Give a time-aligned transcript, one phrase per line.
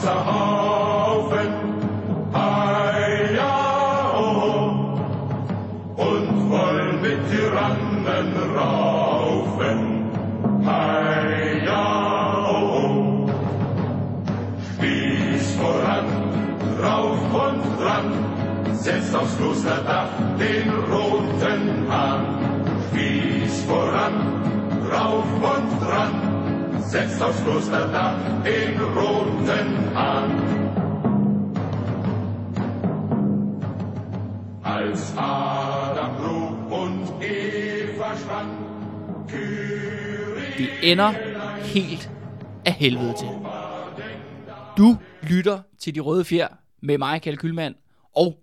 [0.00, 0.45] Sahara.
[40.86, 41.10] Ender
[41.62, 42.10] helt
[42.64, 43.28] af helvede til.
[44.78, 46.48] Du lytter til De Røde Fjer
[46.82, 47.74] med mig, Kalle Kylmand,
[48.16, 48.42] og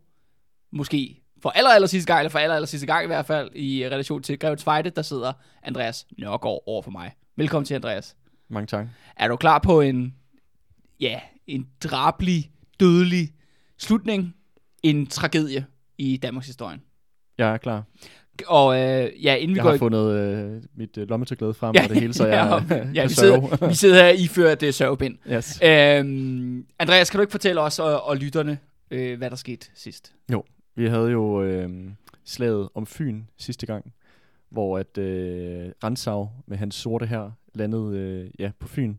[0.72, 3.56] måske for aller, aller sidste gang, eller for aller, aller sidste gang i hvert fald,
[3.56, 5.34] i relation til Grevens Fejde, der sidder
[5.64, 7.12] Andreas Nørgaard over for mig.
[7.36, 8.16] Velkommen til, Andreas.
[8.50, 8.88] Mange tak.
[9.18, 10.16] Er du klar på en,
[11.00, 13.34] ja, en drabelig, dødelig
[13.78, 14.36] slutning?
[14.84, 15.66] En tragedie
[15.98, 16.80] i Danmarks historie.
[17.38, 17.84] Jeg er klar.
[18.48, 21.76] Og øh, ja, inden vi Jeg går har i fundet øh, mit øh, lommetørklæde frem
[21.84, 25.18] og det hele, så jeg ja, ja, vi, sidder, vi sidder her iført uh, sørgebind.
[25.32, 25.60] Yes.
[25.64, 28.58] Øhm, Andreas, kan du ikke fortælle os og, og lytterne,
[28.92, 30.14] øh, hvad der skete sidst?
[30.76, 31.70] Vi havde jo øh,
[32.26, 33.94] slaget om Fyn sidste gang,
[34.50, 38.96] hvor at øh, Ransau med hans sorte her landede øh, ja, på Fyn,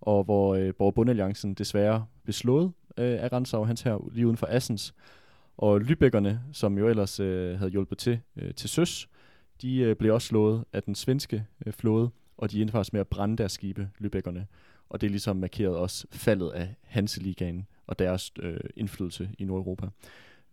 [0.00, 4.36] og hvor øh, Borg Bundealliancen desværre blev slået øh, af Ransau, hans her lige uden
[4.36, 4.94] for Assens.
[5.56, 9.08] Og Lybækkerne, som jo ellers øh, havde hjulpet til øh, til søs,
[9.62, 13.00] de øh, blev også slået af den svenske øh, flåde, og de endte faktisk med
[13.00, 14.46] at brænde deres skibe, Lybækkerne.
[14.88, 19.86] Og det ligesom markerede også faldet af Hanseligaen og deres øh, indflydelse i Nordeuropa.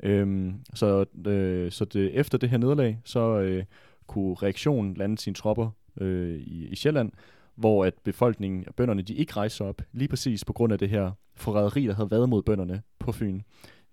[0.04, 3.64] Øhm, så øh, så det, efter det her nederlag, så øh,
[4.08, 5.70] kunne reaktionen lande sine tropper
[6.02, 7.12] øh, i, i Sjælland,
[7.56, 10.90] hvor at befolkningen og bønderne, de ikke rejste op, lige præcis på grund af det
[10.90, 13.42] her forræderi, der havde været mod bønderne på Fyn.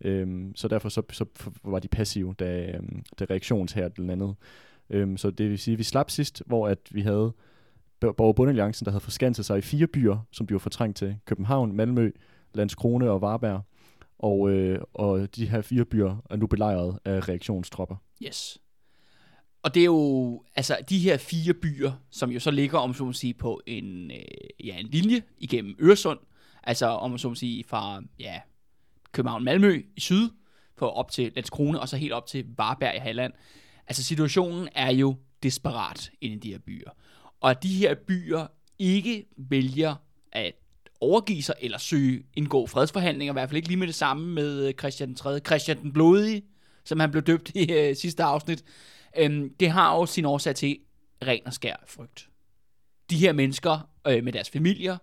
[0.00, 1.24] Øhm, så derfor så, så
[1.64, 4.34] var de passive, da, øhm, da reaktionshæret landede.
[4.90, 7.32] Øhm, så det vil sige, at vi slap sidst, hvor at vi havde
[8.00, 11.16] borgerbundalliancen, der havde forskanset sig i fire byer, som de var fortrængt til.
[11.24, 12.10] København, Malmø,
[12.54, 13.62] Landskrone og Varberg.
[14.18, 17.96] Og, øh, og de her fire byer er nu belejret af reaktionstropper.
[18.26, 18.58] Yes.
[19.62, 23.04] Og det er jo, altså de her fire byer, som jo så ligger, om så
[23.04, 26.18] må sige, på en, øh, ja, en linje igennem Øresund,
[26.62, 28.40] altså om så må sige, fra ja,
[29.18, 30.28] København-Malmø i syd,
[30.76, 33.32] på op til Landskrone, og så helt op til Varberg i Halland.
[33.86, 36.90] Altså situationen er jo desperat inde i de her byer.
[37.40, 38.46] Og at de her byer
[38.78, 39.94] ikke vælger
[40.32, 40.52] at
[41.00, 44.66] overgive sig eller søge indgå fredsforhandlinger, i hvert fald ikke lige med det samme med
[44.66, 45.38] øh, Christian 3.
[45.38, 46.42] Christian den Blodige,
[46.84, 48.64] som han blev døbt i øh, sidste afsnit.
[49.18, 50.78] Øhm, det har jo sin årsag til
[51.26, 52.28] ren og skær frygt.
[53.10, 54.96] De her mennesker øh, med deres familier,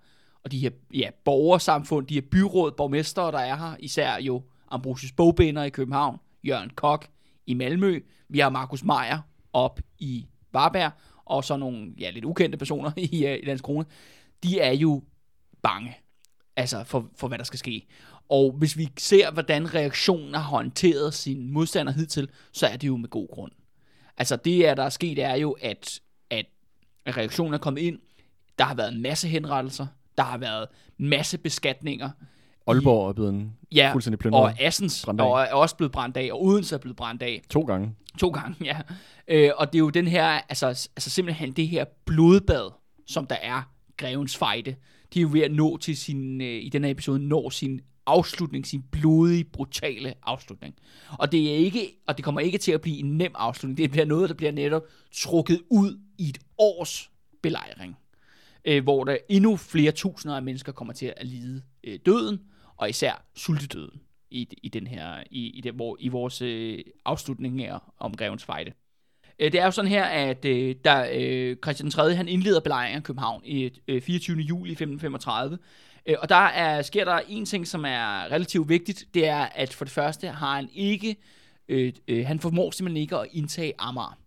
[0.46, 5.12] og de her ja, borgersamfund, de her byråd, borgmestre, der er her, især jo Ambrosius
[5.12, 7.08] Bogbinder i København, Jørgen Kok
[7.46, 9.20] i Malmø, vi har Markus Meier
[9.54, 10.92] op i Varberg,
[11.26, 13.86] og så nogle ja, lidt ukendte personer i, øh, i Landskrone,
[14.44, 15.04] de er jo
[15.62, 15.98] bange
[16.56, 17.88] altså for, for, hvad der skal ske.
[18.30, 22.98] Og hvis vi ser, hvordan reaktionen har håndteret sin modstander hidtil, så er det jo
[22.98, 23.52] med god grund.
[24.18, 26.46] Altså det, er, der er sket, er jo, at, at
[27.08, 28.00] reaktionen er kommet ind.
[28.60, 29.88] Der har været en masse henrettelser.
[30.18, 30.68] Der har været
[30.98, 32.10] masse beskatninger.
[32.68, 34.42] Aalborg er blevet en Ja, fuldstændig plyndret.
[34.44, 37.42] og Assens og er også blevet brændt af, og Odense er blevet brændt af.
[37.50, 37.96] To gange.
[38.20, 38.80] To gange, ja.
[39.28, 42.72] Øh, og det er jo den her, altså, altså simpelthen det her blodbad,
[43.08, 43.62] som der er
[43.98, 44.76] Grevens Fejde.
[45.14, 47.82] De er jo ved at nå til sin, øh, i den her episode, når sin
[48.06, 50.76] afslutning, sin blodige, brutale afslutning.
[51.20, 53.78] Og det er ikke, og det kommer ikke til at blive en nem afslutning.
[53.78, 54.84] Det bliver noget, der bliver netop
[55.16, 57.10] trukket ud i et års
[57.44, 57.98] belejring.
[58.68, 62.42] Øh, hvor der endnu flere tusinder af mennesker kommer til at lide øh, døden,
[62.78, 64.02] og især sultedøden
[64.32, 68.46] i, i den her, i, i, det, hvor, i vores øh, afslutning her om Grevens
[68.46, 68.72] Fejde.
[69.40, 72.16] Øh, Det er jo sådan her, at øh, der, øh, Christian 3.
[72.16, 74.38] han indleder belejringen af København i øh, 24.
[74.38, 75.58] juli 1535.
[76.06, 79.06] Øh, og der er, sker der en ting, som er relativt vigtigt.
[79.14, 81.16] Det er, at for det første har han ikke,
[81.70, 84.18] øh, øh, han formår simpelthen ikke at indtage Amager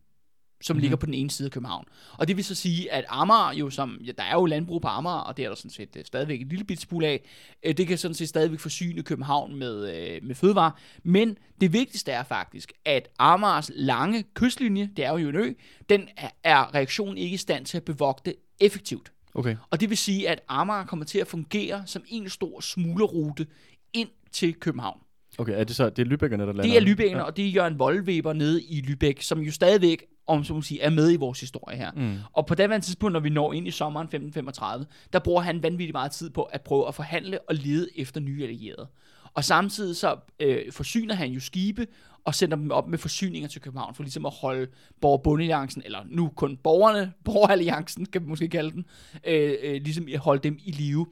[0.61, 0.81] som mm-hmm.
[0.81, 1.85] ligger på den ene side af København.
[2.19, 4.89] Og det vil så sige, at Amager jo som, ja, der er jo landbrug på
[4.89, 7.21] Amager, og det er der sådan set øh, stadigvæk en lille bit smule af,
[7.63, 10.71] øh, det kan sådan set stadigvæk forsyne København med, øh, med fødevarer.
[11.03, 15.53] Men det vigtigste er faktisk, at Amagers lange kystlinje, det er jo en ø,
[15.89, 19.13] den er, er reaktionen ikke i stand til at bevogte effektivt.
[19.35, 19.57] Okay.
[19.71, 23.47] Og det vil sige, at Amager kommer til at fungere som en stor smuglerrute
[23.93, 25.01] ind til København.
[25.39, 26.63] Okay, er det så, det er Lübeckerne, der lander?
[26.63, 27.23] Det er Lübeckerne, ja.
[27.23, 30.81] og det er Jørgen Voldweber nede i Lübeck, som jo stadigvæk om så må sige,
[30.81, 31.91] er med i vores historie her.
[31.97, 32.19] Mm.
[32.33, 35.93] Og på det tidspunkt, når vi når ind i sommeren 1535, der bruger han vanvittigt
[35.93, 38.89] meget tid på at prøve at forhandle og lede efter nye allierede.
[39.35, 41.87] Og samtidig så øh, forsyner han jo skibe
[42.25, 44.67] og sender dem op med forsyninger til København, for ligesom at holde
[45.01, 48.85] borgerbundealliancen, eller nu kun borgerne, borgeralliancen, kan vi måske kalde den,
[49.27, 51.07] øh, øh, ligesom at holde dem i live,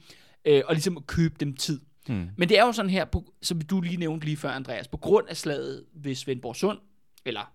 [0.45, 1.81] øh, og ligesom at købe dem tid.
[2.09, 2.29] Mm.
[2.37, 4.97] Men det er jo sådan her, på, som du lige nævnte lige før, Andreas, på
[4.97, 6.79] grund af slaget ved Svendborg Sund,
[7.25, 7.53] eller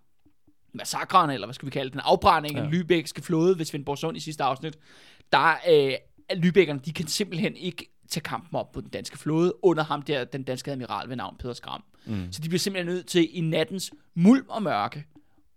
[0.73, 2.69] massakren, eller hvad skal vi kalde den afbrænding af Ja.
[2.69, 4.77] den Lübeckske flåde ved Svendborg Sund i sidste afsnit,
[5.31, 5.94] der øh,
[6.29, 10.01] er Lübeckerne, de kan simpelthen ikke tage kampen op på den danske flåde, under ham
[10.01, 11.83] der, den danske admiral ved navn Peder Skram.
[12.06, 12.31] Mm.
[12.31, 15.06] Så de bliver simpelthen nødt til i nattens mulm og mørke,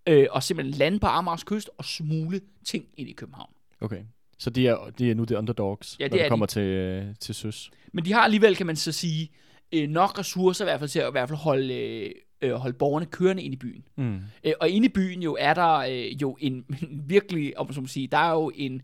[0.08, 3.50] øh, og simpelthen lande på Amagers kyst og smule ting ind i København.
[3.81, 4.00] Okay.
[4.38, 6.28] Så de er, de er nu the underdogs, Ja, det når det de.
[6.28, 7.70] kommer til, øh, til søs.
[7.93, 9.31] Men de har alligevel, kan man så sige,
[9.72, 12.10] øh, nok ressourcer i hvert fald til at i hvert fald holde, øh,
[12.44, 13.85] øh, holde borgerne kørende ind i byen.
[13.96, 14.20] Mm.
[14.44, 16.64] Øh, og inde i byen jo er der øh, jo en,
[17.14, 18.82] virkelig, om man så må sige, der er jo en,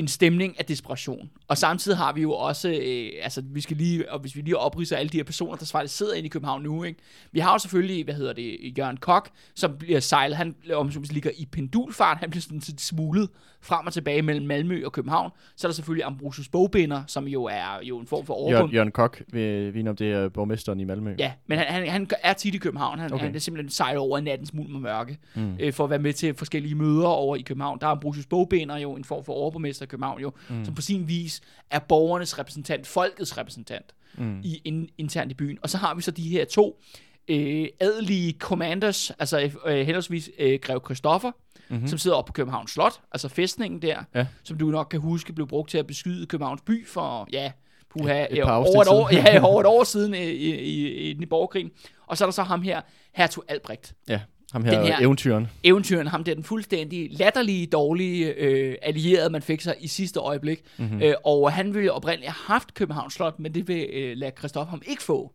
[0.00, 1.30] en stemning af desperation.
[1.48, 4.56] Og samtidig har vi jo også, øh, altså vi skal lige, og hvis vi lige
[4.56, 7.00] opridser alle de her personer, der faktisk sidder inde i København nu, ikke?
[7.32, 11.12] Vi har jo selvfølgelig, hvad hedder det, Jørgen Kok, som bliver sejlet, han om sige,
[11.12, 13.28] ligger i pendulfart, han bliver sådan set smuglet
[13.62, 15.30] frem og tilbage mellem Malmø og København.
[15.56, 18.56] Så er der selvfølgelig Ambrosius Bogbinder, som jo er jo en form for overbund.
[18.56, 21.14] Jørgen, Jørgen Kok, vi, vi om det er borgmesteren i Malmø.
[21.18, 22.98] Ja, men han, han, han er tit i København.
[22.98, 23.24] Han, okay.
[23.24, 25.56] Han er simpelthen sejlet over i nattens mulm og mørke, mm.
[25.60, 27.78] Øh, for at være med til forskellige møder over i København.
[27.80, 30.64] Der er Ambrosius Bogbinder jo en form for overborgmester København jo, mm.
[30.64, 31.40] som på sin vis
[31.70, 34.40] er borgernes repræsentant, folkets repræsentant Mm.
[34.44, 35.58] i, in, internt i byen.
[35.62, 36.80] Og så har vi så de her to
[37.28, 41.30] øh, adelige commanders, altså øh, henholdsvis øh, Grev Christoffer,
[41.68, 41.86] mm-hmm.
[41.88, 44.26] som sidder oppe på Københavns Slot, altså fæstningen der, Ja.
[44.42, 47.52] som du nok kan huske blev brugt til at beskyde Københavns by for, ja,
[47.90, 49.24] puha, Et par over, et år, siden.
[49.24, 51.70] ja, over et år siden i, i, i, i den borgerkrigen.
[52.06, 52.80] Og så er der så ham her,
[53.14, 53.94] Hertug Albrecht.
[54.08, 54.20] Ja,
[54.52, 55.48] ham her, Den her eventyren.
[55.62, 60.62] Eventyren, ham der den fuldstændig latterlige, dårlige øh, allierede, man fik sig i sidste øjeblik.
[60.78, 61.02] Mm-hmm.
[61.02, 64.70] Øh, og han ville oprindeligt have haft Københavns Slot, men det vil øh, lade Christoffer
[64.70, 65.32] ham ikke få.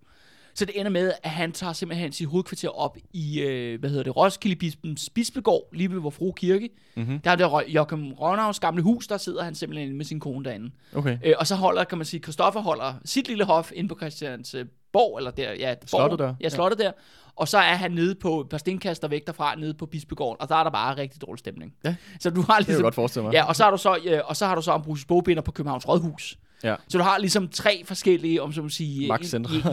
[0.55, 4.03] Så det ender med, at han tager simpelthen sit hovedkvarter op i, øh, hvad hedder
[4.03, 6.69] det, Roskilde Bispens Bispegård, lige ved vor frue kirke.
[6.95, 7.19] Mm-hmm.
[7.19, 10.45] Der er Rø- Joachim Rønnaus gamle hus, der sidder han simpelthen inde med sin kone
[10.45, 10.71] derinde.
[10.95, 11.17] Okay.
[11.23, 15.17] Øh, og så holder, kan man sige, Christoffer holder sit lille hof inde på Christiansborg,
[15.17, 16.35] eller der, ja, Slottet der.
[16.41, 16.91] Ja, slottet der.
[17.35, 20.49] Og så er han nede på et par stenkaster væk derfra, nede på Bispegården, og
[20.49, 21.73] der er der bare rigtig dårlig stemning.
[21.85, 21.95] Ja.
[22.19, 23.33] Så du har Det kan jeg ligesom, godt forestille mig.
[23.33, 25.51] ja, og så har du så, ja, og så har du så Ambrosius Bogbinder på
[25.51, 26.37] Københavns Rådhus.
[26.69, 26.75] Ja.
[26.87, 29.07] Så du har ligesom tre forskellige, om så man sige, i-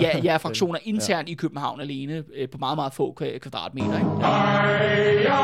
[0.00, 3.98] ja, ja, fraktioner internt i København alene, øh, på meget, meget få kva- kvadratmeter.
[3.98, 4.10] Ikke?
[5.22, 5.36] Ja.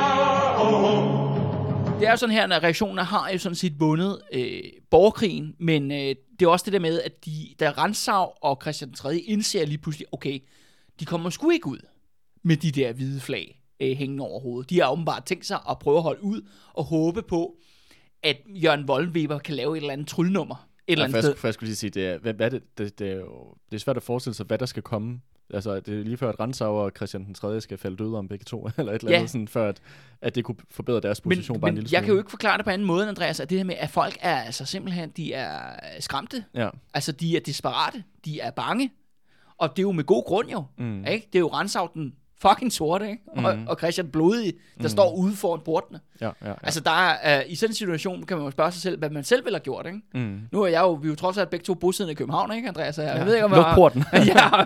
[2.00, 4.60] Det er jo sådan her, at reaktionen har jo sådan set vundet øh,
[4.90, 5.98] borgerkrigen, men øh,
[6.38, 7.30] det er også det der med, at de,
[7.60, 9.16] da Rantzau og Christian 3.
[9.16, 10.38] indser lige pludselig, okay,
[11.00, 11.78] de kommer sgu ikke ud
[12.42, 14.70] med de der hvide flag øh, hængende over hovedet.
[14.70, 16.40] De har åbenbart tænkt sig at prøve at holde ud
[16.74, 17.54] og håbe på,
[18.22, 21.34] at Jørgen Vollenweber kan lave et eller andet tryllnummer et eller Ja, andet for, sted.
[21.34, 23.76] jeg, jeg skulle lige sige, det er, hvad, hvad det, det, det, er jo, det
[23.76, 25.20] er svært at forestille sig, hvad der skal komme.
[25.54, 27.60] Altså, det er lige før, at Ransau og Christian den 3.
[27.60, 29.16] skal falde døde om begge to, eller et eller Ja.
[29.16, 29.80] andet, sådan, før at,
[30.22, 32.06] at det kunne forbedre deres Men, position bare en men lille jeg smule.
[32.06, 34.16] kan jo ikke forklare det på anden måde, Andreas, at det her med, at folk
[34.20, 35.58] er altså simpelthen, de er
[36.00, 36.44] skræmte.
[36.54, 36.68] Ja.
[36.94, 38.04] Altså, de er desperate.
[38.24, 38.90] De er bange.
[39.58, 40.64] Og det er jo med god grund jo.
[40.78, 41.04] Mm.
[41.06, 41.26] Ikke?
[41.32, 43.22] Det er jo Ransau den fucking sorte, ikke?
[43.36, 43.66] Og, Mm.
[43.66, 44.88] og Christian Blodig, der mm.
[44.88, 46.00] står ude foran portene.
[46.20, 46.52] Ja, ja, ja.
[46.62, 49.10] Altså, der er, uh, i sådan en situation kan man jo spørge sig selv, hvad
[49.10, 49.98] man selv ville have gjort, ikke?
[50.14, 50.40] mm.
[50.52, 52.68] Nu er jeg jo, vi er jo trods alt begge to bosiddende i København, ikke,
[52.68, 52.98] Andreas?
[52.98, 53.24] Jeg Ja.
[53.24, 54.04] ved ikke, om Luk jeg- porten.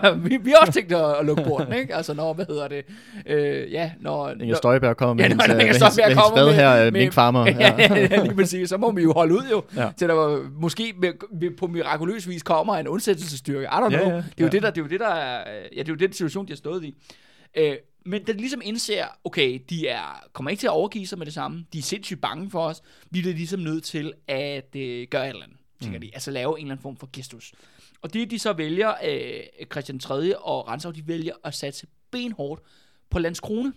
[0.03, 1.95] ja, vi, vi har også tænkt at, at lukke porten, ikke?
[1.95, 2.83] Altså, når, hvad hedder det?
[3.25, 4.29] Øh, ja, når...
[4.29, 6.37] Inger Støjberg kommer med Ja, hendes, når øh, Inger med hendes, Støjberg med hendes kommer
[6.37, 7.45] spade med- her, med- Mink Farmer.
[7.59, 7.95] Ja, Ja.
[8.11, 8.69] ja, lige præcis.
[8.69, 9.81] Så må vi jo holde ud jo, Ja.
[9.83, 9.89] ja.
[9.97, 11.11] til der var, måske med,
[11.41, 13.63] med, på mirakuløs vis kommer en undsættelsesstyrke.
[13.63, 14.09] I don't Ja, know.
[14.11, 14.49] ja, det, er jo ja.
[14.51, 15.43] det, der, det er jo det, der er,
[15.75, 16.95] ja, det er jo den situation, de har stået i.
[17.55, 21.17] Øh, men da de ligesom indser, okay, de er, kommer ikke til at overgive sig
[21.17, 21.65] med det samme.
[21.73, 22.81] De er sindssygt bange for os.
[23.09, 26.01] Vi bliver ligesom nødt til at øh, gøre et eller andet, tænker mm.
[26.01, 26.11] de.
[26.13, 27.53] Altså lave en eller anden form for gestus.
[28.01, 30.37] Og det de så vælger, øh, Christian 3.
[30.37, 32.61] og Ransau, de vælger at satse benhårdt
[33.09, 33.73] på Landskrone.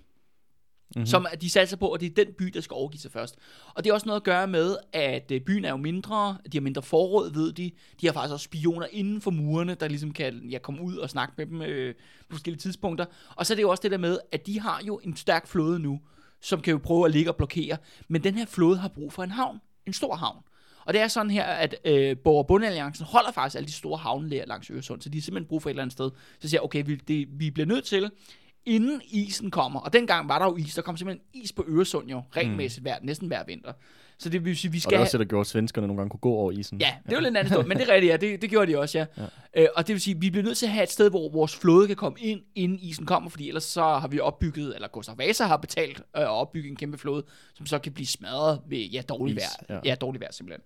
[0.95, 1.07] Mm-hmm.
[1.07, 3.37] Som at de satser på, at det er den by, der skal overgive sig først.
[3.75, 6.59] Og det er også noget at gøre med, at øh, byen er jo mindre, de
[6.59, 7.71] har mindre forråd, ved de.
[8.01, 11.11] De har faktisk også spioner inden for murene, der ligesom kan ja, komme ud og
[11.11, 11.95] snakke med dem øh,
[12.29, 13.07] på forskellige tidspunkter.
[13.37, 15.47] Og så er det jo også det der med, at de har jo en stærk
[15.47, 16.01] flåde nu,
[16.41, 17.77] som kan jo prøve at ligge og blokere.
[18.09, 20.43] Men den her flåde har brug for en havn, en stor havn.
[20.85, 24.71] Og det er sådan her, at øh, Borg- holder faktisk alle de store havne langs
[24.71, 26.11] Øresund, så de har simpelthen brug for et eller andet sted.
[26.41, 28.11] Så siger okay, vi, det, vi bliver nødt til,
[28.67, 32.09] inden isen kommer, og dengang var der jo is, der kom simpelthen is på Øresund
[32.09, 33.73] jo, regelmæssigt hver, næsten hver vinter.
[34.19, 35.87] Så det vil sige, vi Og skal det er også det, der gjorde, at svenskerne
[35.87, 36.81] nogle gange kunne gå over isen.
[36.81, 38.17] Ja, det var lidt en anden historie, men det er rigtigt, ja.
[38.17, 39.07] Det, det gjorde de også, ja.
[39.57, 39.63] ja.
[39.63, 41.57] Øh, og det vil sige, vi bliver nødt til at have et sted, hvor vores
[41.57, 45.19] flåde kan komme ind, inden isen kommer, fordi ellers så har vi opbygget, eller Gustav
[45.19, 48.79] Vasa har betalt øh, at opbygge en kæmpe flåde, som så kan blive smadret ved
[48.79, 49.75] ja, dårlig vejr.
[49.75, 49.81] ja.
[49.85, 49.95] Ja.
[49.95, 50.63] dårlig vejr simpelthen.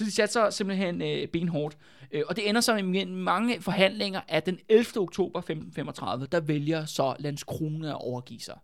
[0.00, 1.76] Så de satte sig simpelthen øh, benhårdt.
[2.12, 4.86] Øh, og det ender så med mange forhandlinger, at den 11.
[4.96, 8.58] oktober 1535, der vælger så Landskrona at overgive sig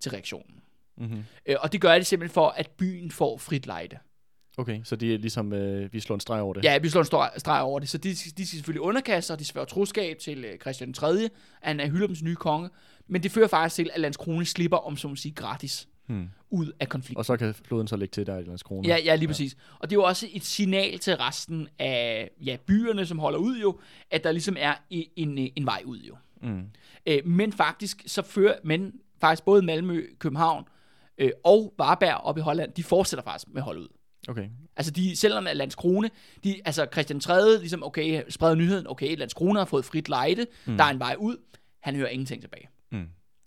[0.00, 0.60] til reaktionen.
[0.98, 1.24] Mm-hmm.
[1.46, 3.98] Øh, og det gør de simpelthen for, at byen får frit lejde.
[4.58, 6.64] Okay, så det er ligesom, øh, vi slår en streg over det.
[6.64, 7.88] Ja, vi slår en stor streg over det.
[7.88, 11.28] Så de, de skal selvfølgelig underkaste sig, de sværger troskab til øh, Christian 3.,
[11.62, 12.70] han er Hyllems nye konge,
[13.06, 16.28] men det fører faktisk til, at Landskrone slipper, om så må sige, gratis Hmm.
[16.50, 17.18] ud af konflikten.
[17.18, 18.88] Og så kan floden så lægge til der i Landskrona.
[18.88, 19.56] Ja, ja, lige præcis.
[19.78, 23.58] Og det er jo også et signal til resten af ja, byerne, som holder ud
[23.58, 23.80] jo,
[24.10, 26.16] at der ligesom er en, en, en vej ud jo.
[26.42, 26.64] Mm.
[27.06, 30.64] Øh, men faktisk, så fører, men faktisk både Malmø, København
[31.18, 33.88] øh, og Varberg op i Holland, de fortsætter faktisk med at holde ud.
[34.28, 34.48] Okay.
[34.76, 36.10] Altså, de, selvom at Landskrone,
[36.44, 37.58] de, altså Christian 3.
[37.58, 40.76] ligesom, okay, spreder nyheden, okay, Landskrone har fået frit lejde, mm.
[40.76, 41.36] der er en vej ud,
[41.80, 42.68] han hører ingenting tilbage.
[42.92, 43.06] Mm.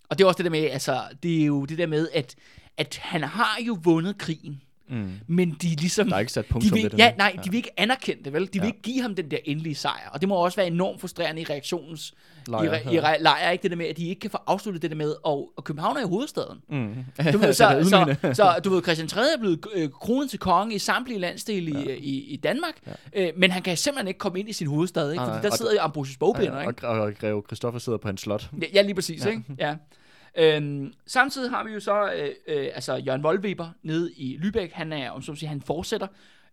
[0.09, 2.35] Og det er også det der med, altså, det er jo det der med, at,
[2.77, 5.09] at han har jo vundet krigen, Mm.
[5.27, 6.07] men de er ligesom...
[6.07, 8.23] Der er ikke sat de punktum vil, ved det ja, nej, de vil ikke anerkende
[8.23, 8.41] det, vel?
[8.41, 8.65] De vil Ja.
[8.65, 10.09] ikke give ham den der endelige sejr.
[10.13, 12.13] Og det må også være enormt frustrerende i reaktionens
[12.47, 14.37] Lejr, i, re, i re, lejr, ikke det der med, at de ikke kan få
[14.47, 16.57] afsluttet det der med, og, og København er jo hovedstaden.
[16.69, 16.95] Mm.
[17.33, 18.35] Du ved, så, så, ydmygende.
[18.35, 19.21] så, du ved, Christian 3.
[19.21, 22.73] er blevet øh, kronet til konge i samtlige landsdele i, i, i Danmark,
[23.15, 25.21] øh, men han kan simpelthen ikke komme ind i sin hovedstad, ikke?
[25.21, 26.87] Fordi nej, der og- sidder jo Ambrosius bogbinder, Ja, ikke?
[26.87, 28.49] og, og Greve Christoffer sidder på hans slot.
[28.61, 29.29] Ja, ja, lige præcis, ja.
[29.29, 29.43] ikke?
[29.59, 29.75] Ja.
[30.37, 34.69] Øhm, samtidig har vi jo så øh, øh, altså Jørgen Voldweber nede i Lübeck.
[34.73, 36.07] Han er, om så sige, han fortsætter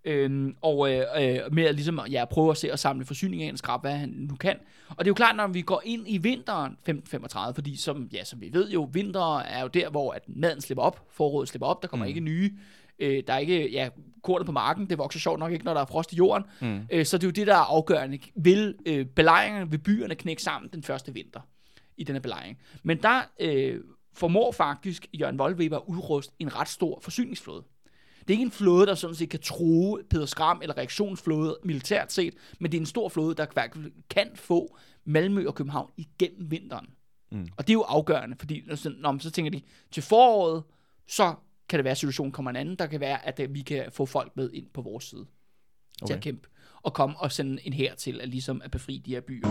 [0.05, 3.57] øhm, og øh, øh, med at ligesom, ja, prøve at se at samle forsyninger ind,
[3.57, 4.57] skrabe, hvad han nu kan.
[4.89, 8.25] Og det er jo klart, når vi går ind i vinteren 1535, fordi som, ja,
[8.25, 11.67] som vi ved jo, vinter er jo der, hvor at maden slipper op, foråret slipper
[11.67, 12.09] op, der kommer mm.
[12.09, 12.51] ikke nye
[12.99, 13.89] Øh, der er ikke, ja,
[14.23, 16.45] kornet på marken, det vokser sjovt nok ikke, når der er frost i jorden.
[16.61, 16.81] Mm.
[16.93, 18.19] Øh, så det er jo det, der er afgørende.
[18.35, 21.41] Vil øh, belejringerne ved byerne knække sammen den første vinter
[21.97, 22.59] i denne belejring?
[22.83, 23.81] Men der øh,
[24.15, 27.65] formår faktisk Jørgen Voldweber at udruste en ret stor forsyningsflåde.
[28.21, 32.13] Det er ikke en flåde, der sådan set kan true Peder Skram eller reaktionsflåde militært
[32.13, 33.45] set, men det er en stor flåde, der
[34.11, 36.87] kan få Malmø og København igennem vinteren.
[37.33, 37.49] Mm.
[37.57, 40.63] Og det er jo afgørende, fordi når, så- når, så tænker de, til foråret,
[41.07, 41.35] så
[41.69, 42.77] kan det være, at situationen kommer en anden.
[42.77, 45.21] Der kan være, at øh, vi kan få folk med ind på vores side
[46.03, 46.07] okay.
[46.07, 46.49] til at kæmpe
[46.83, 49.49] og komme og sende en her til at, ligesom at befri de her byer.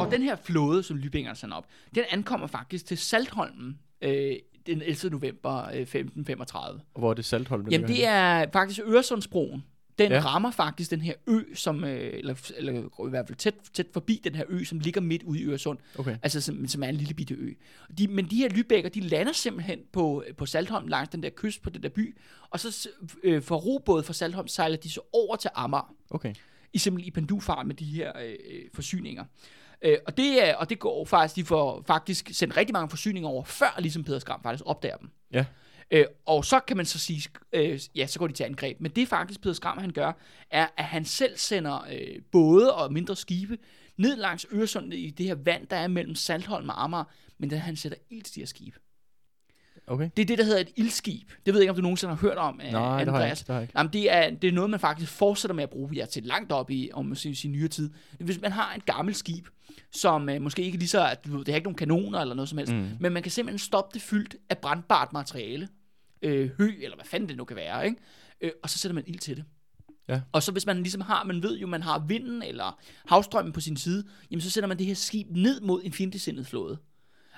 [0.00, 4.36] Og den her flåde, som Lybingerne sender op, den ankommer faktisk til Saltholmen øh,
[4.66, 5.10] den 11.
[5.10, 6.80] november øh, 1535.
[6.94, 7.68] Og hvor er det Saltholm?
[7.68, 9.64] Jamen det er faktisk Øresundsbroen.
[9.98, 10.20] Den ja.
[10.20, 12.72] Rammer faktisk den her ø, som, øh, eller, eller
[13.06, 15.78] i hvert fald tæt, tæt forbi den her ø, som ligger midt ude i Øresund.
[15.98, 16.16] Okay.
[16.22, 17.52] Altså som, som er en lille bitte ø.
[17.98, 21.62] De, men de her lybækker, de lander simpelthen på, på Saltholm langs den der kyst
[21.62, 22.16] på den der by,
[22.50, 22.88] og så
[23.24, 26.34] øh, for robåd fra Saltholm sejler de så over til Amager Okay.
[26.72, 29.24] i simpelthen i pendulfart med de her øh, øh, forsyninger.
[29.82, 33.28] Øh, og, det er, og det går faktisk, de får faktisk sendt rigtig mange forsyninger
[33.28, 35.10] over, før ligesom Peder Skram faktisk opdager dem.
[35.32, 35.44] Ja.
[35.92, 38.80] Øh, og så kan man så sige, øh, ja, så går de til angreb.
[38.80, 40.12] Men det faktisk Peder Skram, han gør,
[40.50, 43.58] er, at han selv sender øh, både og mindre skibe
[43.96, 47.04] ned langs Øresund i det her vand, der er mellem Saltholm og Amager,
[47.38, 48.78] men der han sætter ild til de her skibe.
[49.86, 50.10] Okay.
[50.16, 51.30] Det er det, der hedder et ildskib.
[51.46, 53.08] Det ved jeg ikke, om du nogensinde har hørt om, øh, Nej, det har jeg
[53.08, 53.40] Andreas.
[53.40, 53.46] ikke.
[53.46, 53.72] Det har jeg ikke.
[53.78, 56.52] Jamen, det er, det er noget, man faktisk fortsætter med at bruge ja, til langt
[56.52, 57.90] op i, om man siger, sige, nyere tid.
[58.18, 59.46] Hvis man har et gammelt skib,
[59.90, 62.34] som øh, måske ikke lige så, at du ved, det har ikke nogen kanoner eller
[62.34, 62.90] noget som helst, mm.
[63.00, 65.68] men man kan simpelthen stoppe det fyldt af brandbart materiale,
[66.22, 67.96] øh, hø, eller hvad fanden det nu kan være, ikke?
[68.40, 69.44] Øh, og så sætter man ild til det.
[70.08, 70.20] Ja.
[70.32, 73.60] Og så hvis man ligesom har, man ved jo, man har vinden eller havstrømmen på
[73.60, 76.78] sin side, jamen så sætter man det her skib ned mod en fjendtligsindet flåde.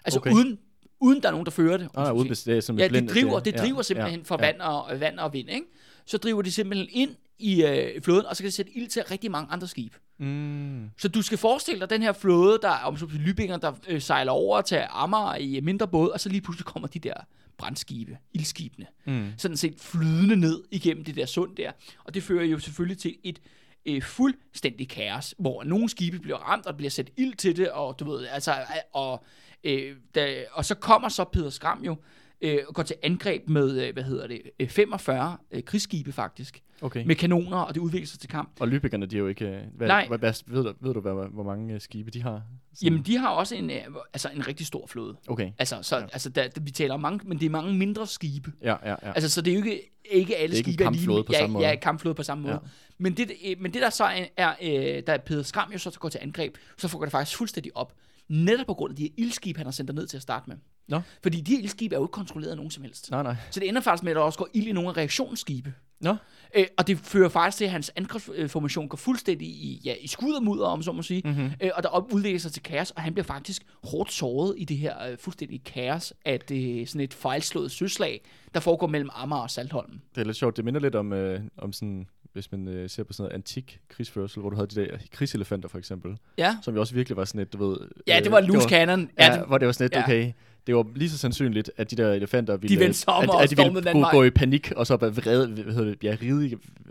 [0.05, 0.33] Altså okay.
[0.33, 0.59] Uden,
[1.01, 1.89] uden der er nogen, der fører det.
[1.95, 2.53] om Ah, så må ude sige.
[2.53, 5.19] det er som Ja, det driver, det ja, driver simpelthen ja, for vand og, vand
[5.19, 5.67] og vind, ikke?
[6.07, 9.03] Så driver de simpelthen ind i øh, flåden, og så kan de sætte ild til
[9.11, 9.99] rigtig mange andre skibe.
[10.19, 10.91] Mm.
[10.99, 14.33] Så du skal forestille dig den her flåde, der om så Lybinger, der øh, sejler
[14.33, 17.15] over til Amager i mindre båd, og så lige pludselig kommer de der
[17.59, 19.33] brandskibe, ildskibene, Mm.
[19.39, 21.73] sådan set flydende ned igennem det der sund der.
[22.05, 23.41] Og det fører jo selvfølgelig til et
[23.87, 27.99] øh, fuldstændig kaos, hvor nogle skibe bliver ramt, og bliver sat ild til det, og
[28.01, 28.59] du ved, altså, øh,
[28.93, 29.25] og,
[29.65, 31.97] øh, da, og så kommer så Peder Skram jo,
[32.45, 36.61] øh, og går til angreb med, øh, hvad hedder det, øh, 45 øh, krigsskibe faktisk,
[36.81, 37.05] Okay.
[37.07, 38.51] med kanoner, og det udvikler sig til kamp.
[38.61, 39.45] Og Lübeckerne, de er jo ikke...
[39.47, 40.09] øh, Hvad, Nej.
[40.09, 42.31] Hvad, hvad, ved, du, ved du, hvad, hvor mange øh, skibe de har?
[42.31, 42.43] Sådan-
[42.83, 43.77] Jamen, de har også en, øh,
[44.13, 45.17] altså, en rigtig stor flåde.
[45.29, 45.51] Okay.
[45.59, 46.03] Altså, så, ja.
[46.13, 48.53] altså der, vi taler om mange, men det er mange mindre skibe.
[48.63, 49.13] Ja, ja, ja.
[49.13, 51.39] Altså, så det er jo ikke, ikke alle Det er ikke skibe kampflåde på ja,
[51.39, 51.67] samme måde.
[51.69, 52.55] Ja, kampflåde på samme måde.
[52.55, 52.59] Ja.
[52.63, 52.69] Ja.
[52.99, 55.79] Men, det, øh, men det der så er, er øh, der er Peder Skram jo
[55.79, 57.93] så går til angreb, så får det faktisk fuldstændig op.
[58.29, 60.57] netop på grund af de her ildskib, han har sendt ned til at starte med.
[60.89, 61.01] Nå.
[61.23, 63.11] Fordi de her ildskib er jo ikke kontrolleret af nogen som helst.
[63.11, 63.37] Nej, nej.
[63.51, 65.75] Så det ender faktisk med, at der også går ild i nogle af reaktionsskibe.
[66.01, 66.17] Nå.
[66.55, 70.33] Øh, og det fører faktisk til, at hans angrebsformation går fuldstændig i, ja, i skud
[70.33, 71.23] og mudder, om så må sige.
[71.25, 71.51] Mm-hmm.
[71.61, 74.77] Øh, og der udvikler sig til kaos, og han bliver faktisk hårdt såret i det
[74.77, 78.21] her øh, fuldstændige kaos af det, sådan et fejlslået søslag,
[78.55, 80.01] der foregår mellem Amager og Saltholm.
[80.15, 80.57] Det er lidt sjovt.
[80.57, 83.81] Det minder lidt om, øh, om sådan, hvis man øh, ser på sådan noget antik
[83.89, 87.25] krigsførsel, hvor du havde de der krigselefanter for eksempel, Ja, som jo også virkelig var
[87.25, 87.77] sådan et, du ved...
[88.07, 89.11] ja det var øh, loose cannon.
[89.19, 90.03] Ja, Ja, det, hvor det var sådan et, ja.
[90.03, 90.33] okay,
[90.67, 93.51] det var lige så sandsynligt, at de der elefanter ville, vendte sig om at, at
[93.51, 96.45] de ville gå, gå i panik, og så vrede, hvad hedder det, ja, ride,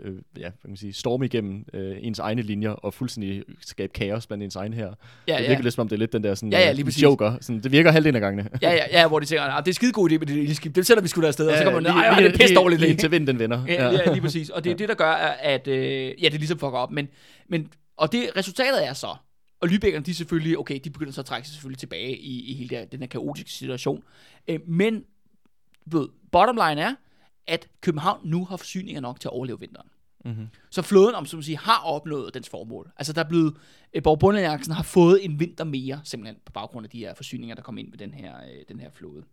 [0.04, 3.92] øh, ja, hvad kan man sige, storme igennem øh, ens egne linjer, og fuldstændig skabe
[3.92, 4.84] kaos blandt ens egne her.
[5.28, 5.48] ja, Det ja.
[5.48, 7.32] virker lidt som om, det er lidt den der sådan, Ja, ja, øh, lige joker.
[7.40, 8.48] Sådan, det virker halvdelen af gangene.
[8.62, 10.74] Ja, ja, ja, hvor de tænker, "Ah, det er skide god idé med det ildskib,
[10.74, 12.38] det sætter vi sgu da afsted, og så kommer man, lige- nej, det er lige-
[12.38, 12.92] pisse dårligt lige idé.
[12.92, 13.64] indtil vinden den vender.
[13.68, 14.48] Ja, ja, lige præcis.
[14.50, 15.10] Og det er det, der gør,
[15.42, 16.90] at øh, ja, det ligesom fucker op.
[16.90, 17.08] Men,
[17.48, 19.06] men, og det resultatet er så,
[19.60, 22.50] og Lübeckerne, de er selvfølgelig, okay, de begynder så at trække sig selvfølgelig tilbage i,
[22.50, 24.02] i hele der, den her kaotiske situation.
[24.48, 25.04] Øh, men,
[25.86, 26.94] ved, bottom line er,
[27.46, 29.88] at København nu har forsyninger nok til at overleve vinteren.
[30.24, 30.46] Mm-hmm.
[30.70, 32.90] Så flåden, om som man siger, har opnået dens formål.
[32.96, 33.56] Altså der er blevet,
[33.94, 37.62] øh, Borg har fået en vinter mere, simpelthen på baggrund af de her forsyninger, der
[37.62, 39.24] kom ind med den her, øh, den her flåde.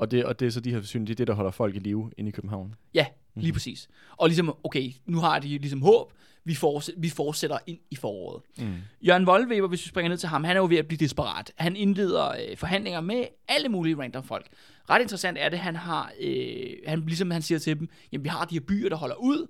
[0.00, 1.76] Og, det, og det er så de her forsyninger, det er det, der holder folk
[1.76, 2.74] i live inde i København.
[2.94, 3.88] Ja, lige præcis.
[4.16, 6.12] Og ligesom, okay, nu har de ligesom håb,
[6.44, 8.42] vi, fortsæt, vi fortsætter ind i foråret.
[8.58, 8.74] Mm.
[9.02, 11.52] Jørgen Voldweber, hvis vi springer ned til ham, han er jo ved at blive desperat.
[11.56, 14.46] Han indleder øh, forhandlinger med alle mulige random folk.
[14.90, 18.28] Ret interessant er det, han har, øh, han, ligesom han siger til dem, jamen vi
[18.28, 19.46] har de her byer, der holder ud,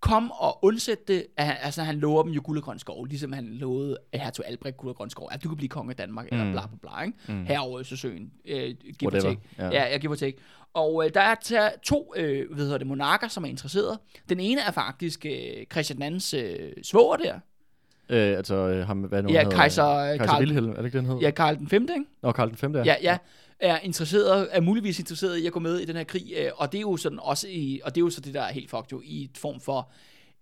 [0.00, 1.26] kom og undsæt det.
[1.36, 4.90] Altså han lover dem jo guld og grøn skov, ligesom han lovede hertug Albrecht guld
[4.90, 6.38] og grøn skov, at du kan blive konge af Danmark, mm.
[6.38, 7.18] eller bla bla bla, ikke?
[7.28, 7.44] Mm.
[7.46, 8.30] Herover i Østersøen.
[8.48, 9.40] Øh, give take.
[9.58, 9.68] Ja.
[9.70, 10.38] Ja, jeg giver take.
[10.74, 13.98] Og øh, der er to øh, hvad hedder det, monarker, som er interesseret.
[14.28, 17.34] Den ene er faktisk øh, Christian II's øh, svoger der.
[18.08, 19.56] Øh, altså, øh, ham, hvad nu Ja, han hedder?
[19.56, 21.18] kejser, Kejser Karl, Wilhelm, er det ikke den hed?
[21.18, 21.82] ja, Karl den 5.
[21.82, 22.04] Ikke?
[22.22, 22.76] Nå, Karl den 5.
[22.76, 23.18] Ja, ja.
[23.60, 26.72] Er interesseret, er muligvis interesseret i at gå med i den her krig, øh, og
[26.72, 28.70] det er jo sådan også i, og det er jo så det der er helt
[28.70, 29.90] fucked jo, i et form for,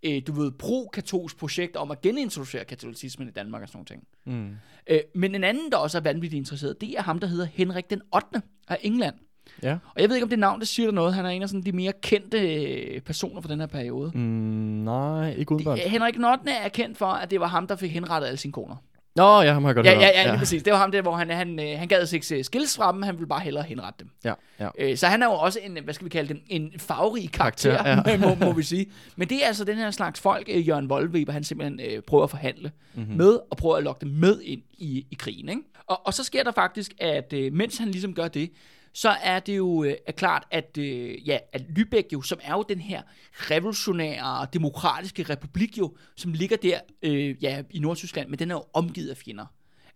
[0.03, 4.07] øh, du ved, pro-katolsk projekt om at genintroducere katolicismen i Danmark og sådan nogle ting.
[4.25, 4.57] Mm.
[4.87, 7.91] Øh, men en anden, der også er vanvittigt interesseret, det er ham, der hedder Henrik
[7.91, 8.43] den 8.
[8.69, 9.15] af England.
[9.63, 9.73] Ja.
[9.73, 11.15] Og jeg ved ikke, om det navn, det siger dig noget.
[11.15, 14.11] Han er en af sådan de mere kendte øh, personer fra den her periode.
[14.15, 15.79] Mm, nej, ikke udenbart.
[15.79, 16.51] Henrik 8.
[16.51, 18.77] er kendt for, at det var ham, der fik henrettet alle sine koner.
[19.19, 20.63] Nå, ja, ham har jeg godt Ja, hørt ja, ja, lige præcis.
[20.63, 23.03] Det var ham der, hvor han, han, øh, han gad sig ikke skilles fra dem,
[23.03, 24.11] han ville bare hellere henrette dem.
[24.25, 24.69] Ja, ja.
[24.79, 27.83] Øh, så han er jo også en, hvad skal vi kalde den, en farverig karakter,
[27.83, 28.17] Karakter, ja.
[28.29, 28.87] må, må vi sige.
[29.17, 32.25] Men det er altså den her slags folk, øh, Jørgen Voldweber, han simpelthen øh, prøver
[32.25, 33.03] at forhandle Mhm.
[33.05, 33.17] mm-hmm.
[33.19, 35.49] med, og prøver at lokke dem med ind i, i krigen.
[35.49, 35.63] Ikke?
[35.87, 38.51] Og, og så sker der faktisk, at øh, mens han ligesom gør det,
[38.93, 42.53] så er det jo øh, er klart, at, øh, ja, at Lübeck jo, som er
[42.53, 48.39] jo den her revolutionære, demokratiske republik jo, som ligger der øh, ja, i Nordtyskland, men
[48.39, 49.47] den er jo omgivet af fjender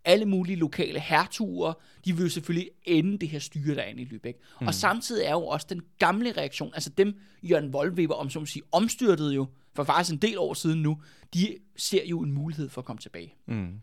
[0.04, 1.72] alle mulige lokale hertuger,
[2.04, 4.58] de vil jo selvfølgelig ende det her styre, der er inde i Lübeck.
[4.60, 4.66] Mm.
[4.66, 8.46] Og samtidig er jo også den gamle reaktion, altså dem, Jørgen Voldweber, om så må
[8.46, 11.00] sige, omstyrtede jo, for faktisk en del år siden nu,
[11.34, 13.34] de ser jo en mulighed for at komme tilbage.
[13.46, 13.80] Mm.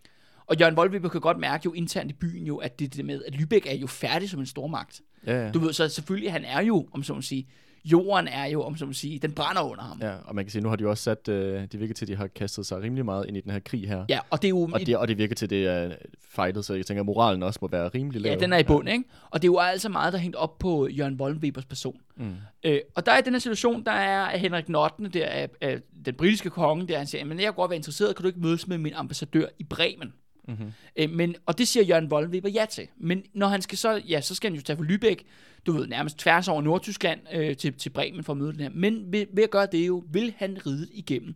[0.49, 3.23] Og Jørgen Voldweber kan godt mærke jo internt i byen jo, at det, det med,
[3.27, 5.01] at Lübeck er jo færdig som en stormagt.
[5.25, 5.51] Ja, ja.
[5.51, 7.47] Du ved, så selvfølgelig, han er jo, om så må sige,
[7.85, 9.99] jorden er jo, om så må sige, den brænder under ham.
[10.01, 12.05] ja, og man kan sige, nu har de jo også sat, øh, det virker til,
[12.05, 14.05] at de har kastet sig rimelig meget ind i den her krig her.
[14.09, 15.95] Ja, og det er jo Og det, og det virker til, at det er
[16.29, 18.31] fightet, så jeg tænker, at moralen også må være rimelig lav.
[18.31, 19.03] Ja, den er i bund, ikke?
[19.29, 22.01] Og det er jo altså meget, der er hængt op på Jørgen Voldenwebers person.
[22.17, 22.35] Mm.
[22.63, 25.09] Øh, og der er i den her situation, der er Henrik 8.
[25.13, 28.15] Der er, er den britiske konge, der han siger, men jeg kunne godt være interesseret,
[28.15, 30.13] kan du ikke mødes med min ambassadør i Bremen?
[30.49, 30.71] Mm-hmm.
[30.95, 32.87] Øh, men, og det siger Jørgen Voldenweber ja til.
[32.97, 35.23] Men når han skal så, ja, så skal han jo tage for Lübeck,
[35.65, 38.69] du ved, nærmest tværs over Nordtyskland øh, til, til Bremen for at møde den her.
[38.69, 41.35] Men ved, ved at gøre det jo, vil han ride igennem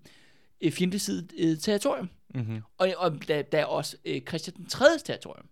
[0.61, 2.09] øh, fjendesidigt øh, territorium.
[2.35, 2.61] Mm-hmm.
[2.77, 4.85] Og, og der, der er også øh, Christian den 3.
[5.05, 5.45] territorium.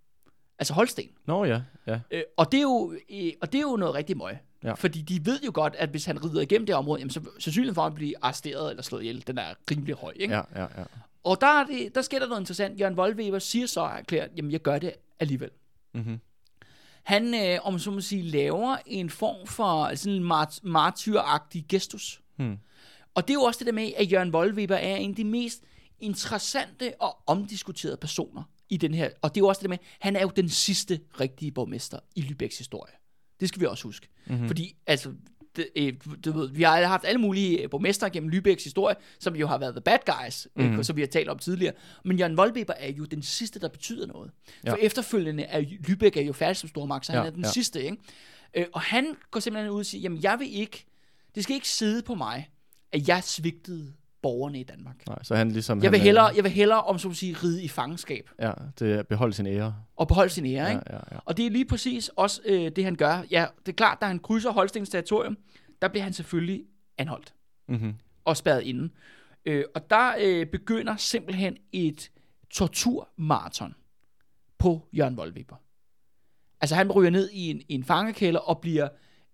[0.59, 1.09] Altså Holsten.
[1.25, 1.99] Nå ja, ja.
[2.11, 4.37] Øh, og, det er jo, øh, og det er jo noget rigtig møg.
[4.63, 4.73] Ja.
[4.73, 7.75] Fordi de ved jo godt, at hvis han rider igennem det område, jamen, så sandsynligheden
[7.75, 10.13] for at han bliver arresteret eller slået ihjel, den er rimelig høj.
[10.15, 10.33] Ikke?
[10.33, 10.83] Ja, ja, ja.
[11.23, 12.79] Og der, er det, der sker der noget interessant.
[12.79, 15.49] Jørgen Voldweber siger så erklært, jamen jeg gør det alligevel.
[15.93, 16.19] Mm-hmm.
[17.03, 22.21] Han, øh, om så må sige, laver en form for sådan en mart- martyragtig gestus.
[22.35, 22.57] Hmm.
[23.13, 25.23] Og det er jo også det der med, at Jørgen Voldweber er en af de
[25.23, 25.63] mest
[25.99, 29.09] interessante og omdiskuterede personer i den her.
[29.21, 31.99] Og det er jo også det der med, han er jo den sidste rigtige borgmester
[32.15, 32.93] i Lübecks historie.
[33.39, 34.07] Det skal vi også huske.
[34.25, 34.47] Mm-hmm.
[34.47, 35.13] Fordi, altså,
[35.55, 35.93] det, øh,
[36.25, 39.73] du ved, vi har haft alle mulige borgmestre gennem Lübecks historie, som jo har været
[39.75, 41.73] the bad guys, øh, som vi har talt om tidligere.
[42.05, 44.31] Men Jørgen Voldweber er jo den sidste, der betyder noget.
[44.65, 44.71] Ja.
[44.71, 47.51] For efterfølgende er Lübeck er jo færdig som stormagt, så han Ja, er den ja.
[47.51, 47.83] sidste.
[47.83, 47.97] Ikke?
[48.53, 50.85] Øh, og han går simpelthen ud og siger, jamen jeg vil ikke,
[51.35, 52.49] det skal ikke sidde på mig,
[52.91, 55.07] at jeg svigtede borgerne i Danmark.
[55.07, 55.83] Nej, så han ligesom...
[55.83, 58.51] Jeg vil han, hellere, jeg vil hellere om så at sige, ride i fangenskab Ja,
[58.79, 59.75] det er beholde sin ære.
[59.95, 60.81] og beholde sin ære, Ja, ikke?
[60.89, 61.17] ja, ja.
[61.25, 63.23] Og det er lige præcis også øh, det, han gør.
[63.31, 65.37] Ja, det er klart, da han krydser Holstens territorium,
[65.81, 66.63] der bliver han selvfølgelig
[66.97, 67.33] anholdt
[67.67, 67.93] Mm-hmm.
[68.25, 68.89] og spærret inde.
[69.45, 72.11] Øh, og der øh, begynder simpelthen et
[72.49, 73.75] torturmarathon
[74.57, 75.55] på Jørgen Voldweber.
[76.61, 78.89] Altså han ryger ned i en, i en fangekælder og bliver,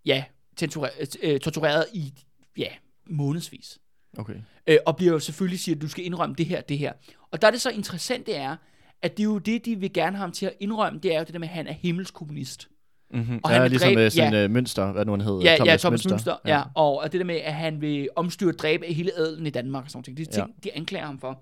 [0.05, 0.23] ja,
[0.57, 2.13] tortureret, øh, tortureret i,
[2.57, 2.69] ja,
[3.09, 3.79] månedsvis.
[4.17, 4.35] Okay.
[4.67, 6.93] Øh, og bliver jo selvfølgelig siger, at du skal indrømme det her, det her.
[7.31, 8.55] Og der er det så interessant, det er,
[9.01, 11.19] at det er jo det, de vil gerne have ham til at indrømme, det er
[11.19, 12.69] jo det der med, at han er himmelskommunist.
[13.11, 13.35] Mm-hmm.
[13.35, 14.39] Og Og han ja, vil ligesom dræbe- dræbe, sådan ja.
[14.39, 14.45] ja.
[14.45, 15.41] uh, mønster, hvad nu han hedder.
[15.41, 16.51] Ja, Thomas ja, Thomas Münster, ja.
[16.51, 16.57] ja.
[16.57, 16.63] ja.
[16.75, 19.83] Og, og det der med, at han vil omstyre og dræbe hele adelen i Danmark
[19.83, 20.17] og sådan noget.
[20.17, 20.69] Det er ting, ja.
[20.69, 21.41] de anklager ham for.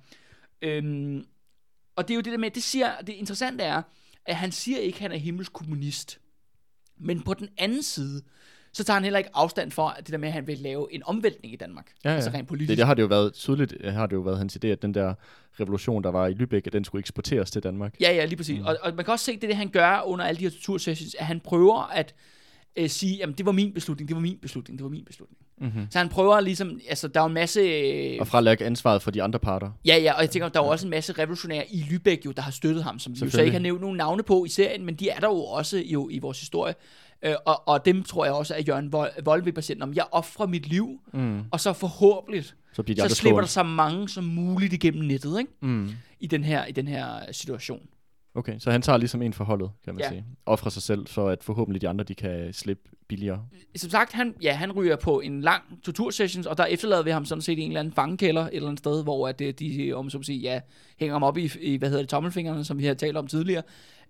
[0.62, 1.26] Øhm,
[1.96, 3.82] og det er jo det der med, det siger, det interessante er,
[4.26, 6.20] at han siger ikke, at han er himmelsk kommunist.
[7.00, 8.22] Men på den anden side,
[8.76, 10.88] så tager han heller ikke afstand for at det der med, at han vil lave
[10.92, 11.86] en omvæltning i Danmark.
[12.04, 12.16] Ja, ja.
[12.16, 12.70] Altså rent politisk.
[12.70, 14.82] Det, det, har det jo været tydeligt, øh, har det jo været hans idé, at
[14.82, 15.14] den der
[15.60, 17.96] revolution, der var i Lübeck, at den skulle eksporteres til Danmark.
[18.02, 18.60] Ja, ja, lige præcis.
[18.60, 18.66] Mm.
[18.66, 21.16] Og, og man kan også se, det det, han gør under alle de her tortursessions,
[21.20, 22.16] at han prøver at
[22.76, 25.40] øh, sige, jamen det var min beslutning, det var min beslutning, det var min beslutning.
[25.58, 25.88] Mm-hmm.
[25.92, 27.60] Så han prøver ligesom, altså der er en masse...
[27.60, 29.72] Øh, Og frelægge ansvaret for de andre parter.
[29.86, 32.32] Ja, ja, og jeg tænker, der er jo også en masse revolutionære i Lübeck, jo,
[32.32, 34.50] der har støttet ham, som vi jo så ikke har nævnt nogen navne på i
[34.50, 36.76] serien, men de er der jo også jo i vores historie.
[37.26, 40.48] Øh, og, og dem tror jeg også, at Jørgen Vol- Voldweber siger, om jeg offrer
[40.48, 41.42] mit liv, Mm.
[41.52, 45.52] og så forhåbentlig, Så de så slipper der så mange som muligt igennem nettet, ikke?
[45.62, 45.92] Mm.
[46.20, 47.82] I den her, i den her situation.
[48.36, 50.10] Okay, så han tager ligesom en for holdet, kan man Ja.
[50.10, 50.26] sige.
[50.46, 53.46] Offrer sig selv, for at forhåbentlig de andre, de kan slippe billigere.
[53.76, 57.26] Som sagt, han, ja, han ryger på en lang tortursession, og der efterlader vi ham
[57.26, 59.94] sådan set i en eller anden fangekælder et eller andet sted, hvor at, øh, de,
[59.94, 60.60] om så at sige, ja,
[61.00, 63.64] hænger ham op i, i, hvad hedder det, tommelfingrene, som vi har talt om tidligere.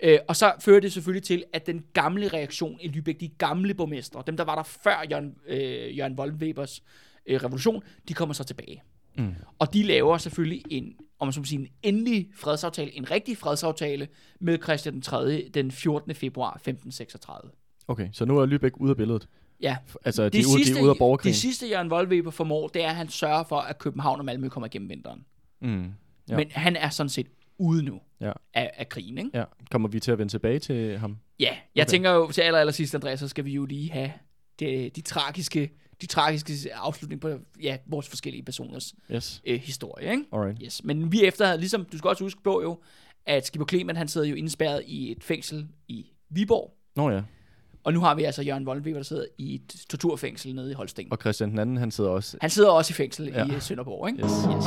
[0.03, 3.73] Øh, og så fører det selvfølgelig til, at den gamle reaktion i Lübeck, de gamle
[3.73, 6.83] borgmestre, dem der var der før Jørgen, øh, Jørgen Wollwebers
[7.25, 8.83] øh, revolution, de kommer så tilbage.
[9.17, 9.33] Mm.
[9.59, 13.37] Og de laver selvfølgelig en, om man så må sige, en endelig fredsaftale, en rigtig
[13.37, 14.07] fredsaftale
[14.39, 15.49] med Christian den 3.
[15.53, 16.15] den 14.
[16.15, 17.51] februar 1536.
[17.87, 19.27] Okay, så nu er Lübeck ude af billedet.
[19.61, 21.33] Ja, Altså, de, det, er ude, de er ude af borgerkrigen.
[21.33, 24.49] det sidste, Jørgen Voldweber formår, det er, at han sørger for, at København og Malmø
[24.49, 25.25] kommer igennem vinteren.
[25.61, 25.91] Mm.
[26.29, 26.35] Ja.
[26.37, 28.31] Men han er sådan set ude nu Ja.
[28.53, 29.29] af, af krigen, ikke?
[29.33, 31.17] Ja, kommer vi til at vende tilbage til ham?
[31.39, 31.81] Ja, jeg.
[31.83, 31.89] Okay.
[31.91, 34.11] tænker jo til aller, aller sidst, Andreas, så skal vi jo lige have
[34.59, 35.69] det, de tragiske
[36.01, 37.29] de tragiske afslutning på
[37.61, 40.23] ja, vores forskellige personers Yes, øh, historie, ikke?
[40.33, 40.57] alright.
[40.65, 40.83] Yes.
[40.83, 42.79] Men vi efter, ligesom du skal også huske på jo,
[43.25, 46.73] at Skipper Clement, han sidder jo indspærret i et fængsel i Viborg.
[46.95, 47.21] Nå ja,
[47.83, 51.07] Og nu har vi altså Jørgen Voldweber, der sidder i et torturfængsel nede i Holsten.
[51.11, 52.37] og Christian den anden, han sidder også...
[52.41, 53.45] Han sidder også i fængsel ja.
[53.45, 54.23] I øh, Sønderborg, ikke?
[54.23, 54.31] Yes.
[54.31, 54.65] yes.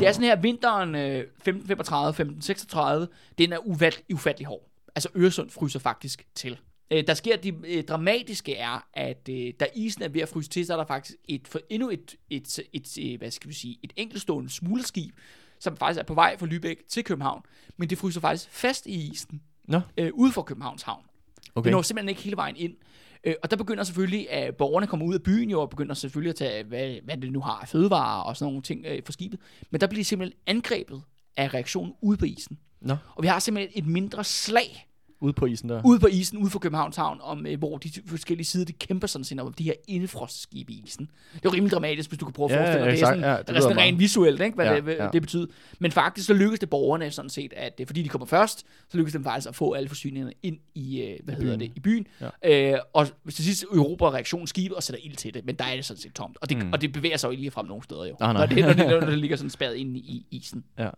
[0.00, 3.06] Det er sådan her, vinteren øh, 1535-1536,
[3.38, 4.70] den er uvat, ufattelig hård.
[4.94, 6.58] Altså Øresund fryser faktisk til.
[6.90, 10.50] Øh, der sker det øh, dramatiske er, at øh, da isen er ved at fryse
[10.50, 13.54] til, så er der faktisk et, for endnu et, et, et, et, hvad skal vi
[13.54, 15.14] sige, et enkeltstående smuglerskib,
[15.58, 17.42] som faktisk er på vej fra Lübeck til København.
[17.76, 21.02] Men det fryser faktisk fast i isen, Nå, øh, ude for Københavns Havn.
[21.02, 21.50] Okay.
[21.54, 21.64] okay.
[21.64, 22.76] Det når simpelthen ikke hele vejen ind.
[23.24, 26.30] Øh, og der begynder selvfølgelig, at borgerne kommer ud af byen jo, og begynder selvfølgelig
[26.30, 29.12] at tage, hvad, hvad det nu har af fødevarer og sådan nogle ting øh, for
[29.12, 29.40] skibet.
[29.70, 31.02] Men der bliver de simpelthen angrebet
[31.36, 32.58] af reaktionen ude på isen.
[32.80, 34.89] Nå, Og vi har simpelthen et mindre slag
[35.20, 35.82] ude på isen der.
[35.84, 39.06] ude på isen, ude for Københavns Havn, om, øh, hvor de forskellige sider, de kæmper
[39.06, 41.10] sådan set om de her indefrostskibe i isen.
[41.32, 43.02] Det er jo rimelig dramatisk, hvis du kan prøve at Ja, forestille dig, ja, det
[43.02, 44.94] er sådan, Ja, ja, det det er sådan rent visuelt, ikke, hvad, Ja, det, hvad
[44.94, 45.08] ja.
[45.12, 45.46] det betyder.
[45.78, 48.96] Men faktisk så lykkedes det borgerne sådan set, at det, fordi de kommer først, så
[48.96, 51.60] lykkedes det dem faktisk at få alle forsyningerne ind i, øh, hvad I hedder byen.
[51.60, 52.06] det, i byen.
[52.44, 52.72] Ja.
[52.74, 55.76] Øh, og til sidst Europa reaktion skibet og sætter ild til det, men der er
[55.76, 56.38] det sådan set tomt.
[56.40, 56.72] Og det, mm.
[56.72, 58.32] Og det bevæger sig jo ikke lige frem nogen steder jo, nej.
[58.32, 60.64] Når, det, når, det, når det ligger sådan spadet inde i isen.
[60.78, 60.90] Ja.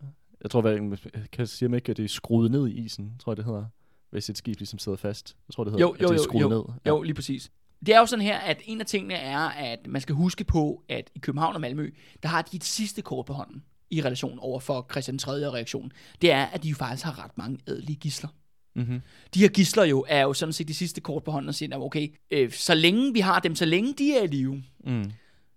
[0.43, 3.13] Jeg tror, hvad, kan jeg sige mig ikke, at det er skruet ned i isen,
[3.19, 3.65] tror jeg, det hedder.
[4.13, 5.37] Hvis et skib ligesom sidder fast.
[5.49, 6.49] Jeg tror, det hedder, Jo, at jo, det er jo, jo.
[6.49, 6.63] ned.
[6.85, 6.91] Ja.
[6.91, 7.51] Jo, lige præcis.
[7.87, 10.83] Det er jo sådan her, at en af tingene er, at man skal huske på,
[10.89, 11.91] at i København og Malmø,
[12.23, 15.33] der har de et sidste kort på hånden i relation over for Christian 3.
[15.33, 15.93] reaktionen.
[16.23, 18.29] Det er, at de jo faktisk har ret mange adelige gisler.
[18.77, 19.01] Mm-hmm.
[19.35, 21.77] De her gisler jo er jo sådan set de sidste kort på hånden og siger,
[21.77, 25.13] at okay, øh, så længe vi har dem, så længe de er i live, Mm.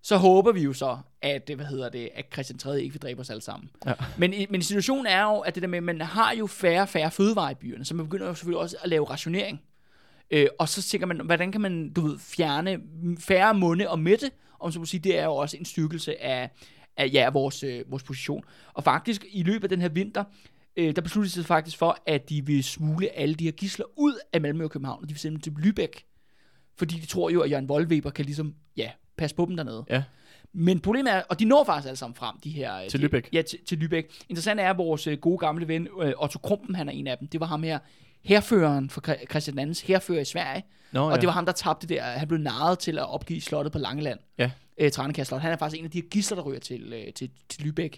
[0.06, 2.82] Så håber vi jo så, at, hvad hedder det, at Christian 3.
[2.82, 3.70] ikke vil dræbe os alle sammen.
[3.86, 3.94] Ja.
[4.18, 6.90] Men, men situationen er jo, at det der med, at man har jo færre og
[6.90, 9.62] færre fødevarer i byerne, så man begynder jo selvfølgelig også at lave rationering.
[10.32, 12.80] Øh, og så tænker man, hvordan kan man, du ved, fjerne
[13.20, 16.50] færre munde og mætte, om så må sige, det er jo også en styrkelse af,
[16.98, 18.44] af ja, vores, øh, vores position.
[18.74, 20.24] Og faktisk, i løbet af den her vinter,
[20.78, 23.86] øh, der besluttede de sig faktisk for, at de vil smule alle de her gisler
[23.96, 26.12] ud af Malmø og København, og de vil sende dem til Lübeck.
[26.78, 29.86] Fordi de tror jo, at Jørgen Voldweber kan ligesom, ja, passe på dem dernede.
[29.90, 30.04] Ja.
[30.54, 32.76] Men problemet er, og de når faktisk alle sammen frem, de her...
[32.82, 33.30] øh, Til de, Lübeck?
[33.34, 34.26] Ja, til, til Lübeck.
[34.30, 37.18] Interessant er, at vores øh, gode gamle ven, øh, Otto Krumpen, han er en af
[37.18, 37.28] dem.
[37.28, 37.80] Det var ham her,
[38.22, 40.64] herføreren for Christian II's herfører i Sverige.
[40.92, 41.18] Nå, Og ja.
[41.18, 42.04] det var ham, der tabte der.
[42.04, 44.20] Han blev narret til at opgive slottet på Langeland.
[44.38, 44.52] Ja.
[44.78, 47.62] øh, Tranekær Han er faktisk en af de gisler, der ryger til, øh, til, til
[47.64, 47.98] Lübeck.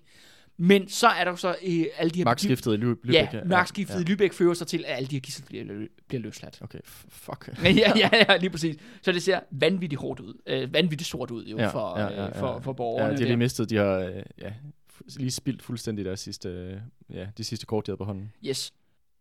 [0.60, 2.26] Men så er der jo så øh, alle de her...
[2.26, 3.14] Magtskiftet i Lü- Lübeck.
[3.14, 4.14] Ja, magtskiftet ja.
[4.14, 5.66] i Lübeck fører sig til, at alle de her gisler bliver,
[6.08, 6.58] bliver løsladt.
[6.62, 7.50] Okay, fuck.
[7.64, 8.76] ja, ja, ja, lige præcis.
[9.02, 10.34] Så det ser vanvittigt hårdt ud.
[10.48, 12.58] Øh, vanvittigt sort ud jo Ja, for, ja, ja, øh, for, ja.
[12.58, 13.14] for Ja, borgerne.
[13.14, 14.54] de har lige mistet, de har øh, ja,
[15.18, 16.74] lige spildt fuldstændig deres sidste, øh,
[17.14, 18.32] ja, de sidste kort, de havde på hånden.
[18.46, 18.74] Yes.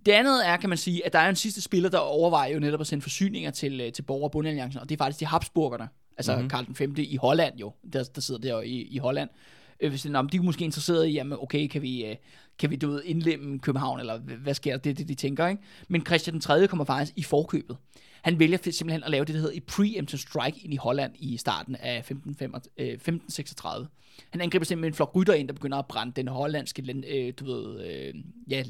[0.06, 2.58] Det andet er, kan man sige, at der er en sidste spiller, der overvejer jo
[2.60, 4.28] netop at sende forsyninger til, øh, til borger-
[4.76, 5.88] og og det er faktisk de Habsburgerne.
[6.16, 6.38] Altså Mhm.
[6.38, 6.50] mm-hmm.
[6.50, 6.94] Karl den 5.
[6.98, 9.28] i Holland jo, der, der sidder der i, i Holland.
[9.80, 12.16] Øh, Hvis det, nå, de er måske interesseret i, jamen okay, kan vi, øh,
[12.58, 14.78] kan vi du ved, indlemme København, eller hvad- sker der?
[14.78, 15.62] Det er det, de tænker, ikke?
[15.88, 16.66] Men Christian den 3.
[16.68, 17.76] kommer faktisk i forkøbet.
[18.22, 21.36] Han vælger simpelthen at lave det, der hedder et preemptive strike ind i Holland i
[21.36, 23.88] starten af 1535, øh, 1536.
[24.30, 27.32] Han angriber simpelthen en flok rytter ind, der begynder at brænde den hollandske, land- øh,
[27.40, 28.14] du ved, øh,
[28.50, 28.62] ja,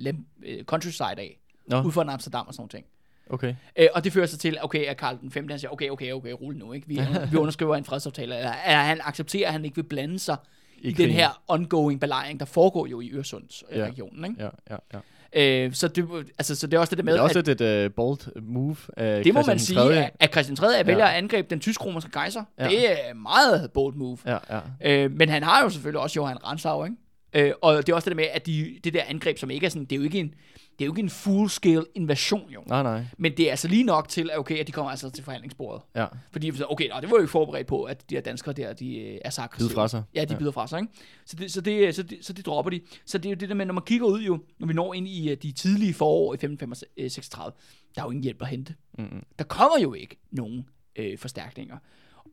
[0.47, 1.39] øh, countryside af.
[1.69, 1.83] Nå.
[1.83, 2.85] Ud for Amsterdam og sådan noget.
[3.31, 3.55] Okay.
[3.79, 5.49] Øh, og det fører sig til, okay, at Karl den 5.
[5.51, 6.89] han siger, okay, okay, okay, rulle nu, ikke?
[6.89, 8.35] Vi, vi underskriver en fredsaftale.
[8.37, 10.37] Eller, at han accepterer, at han ikke vil blande sig
[10.79, 13.15] i, i den her ongoing belejring, der foregår jo i Ja.
[13.17, 14.37] Øresundsregionen, ikke?
[14.43, 14.99] Ja, ja, ja.
[15.33, 16.09] Øh, så, det,
[16.39, 18.43] altså, så det er også det der med, det er også at, et uh, bold
[18.43, 19.59] move af det må Christian man
[19.91, 20.87] sige, at, at Christian 3.
[20.87, 22.45] vælger at angribe den tysk-romerske kejser.
[22.59, 22.69] Ja.
[22.69, 24.19] Det er meget bold move.
[24.27, 24.61] Ja, ja.
[25.05, 26.97] Øh, men han har jo selvfølgelig også Johan Ransau, ikke?
[27.33, 29.67] Øh, og det er også det der med, at de, det der angreb, som ikke
[29.67, 30.35] er sådan, det er jo ikke en,
[30.79, 32.63] det er jo ikke en full-scale invasion, jo.
[32.67, 33.05] Nej, nej.
[33.19, 35.83] Men det er altså lige nok til, at, okay, at de kommer altså til forhandlingsbordet.
[35.97, 36.07] Ja.
[36.33, 38.97] Fordi, okay, nå, det var jo ikke forberedt på, at de her danskere der, de
[38.99, 39.71] øh, er så aggressive.
[39.71, 40.03] Fra sig.
[40.15, 40.39] Ja, de Ja.
[40.39, 40.93] bider fra sig, ikke?
[41.27, 42.81] Så det, så, det, så, det, så det dropper de.
[43.07, 44.95] Så det er jo det der med, når man kigger ud jo, når vi når
[44.95, 47.53] ind i øh, de tidlige forår i 1536,
[47.95, 48.75] der er jo ingen hjælp at hente.
[48.99, 49.23] Mm-mm.
[49.39, 51.77] Der kommer jo ikke nogen øh, forstærkninger.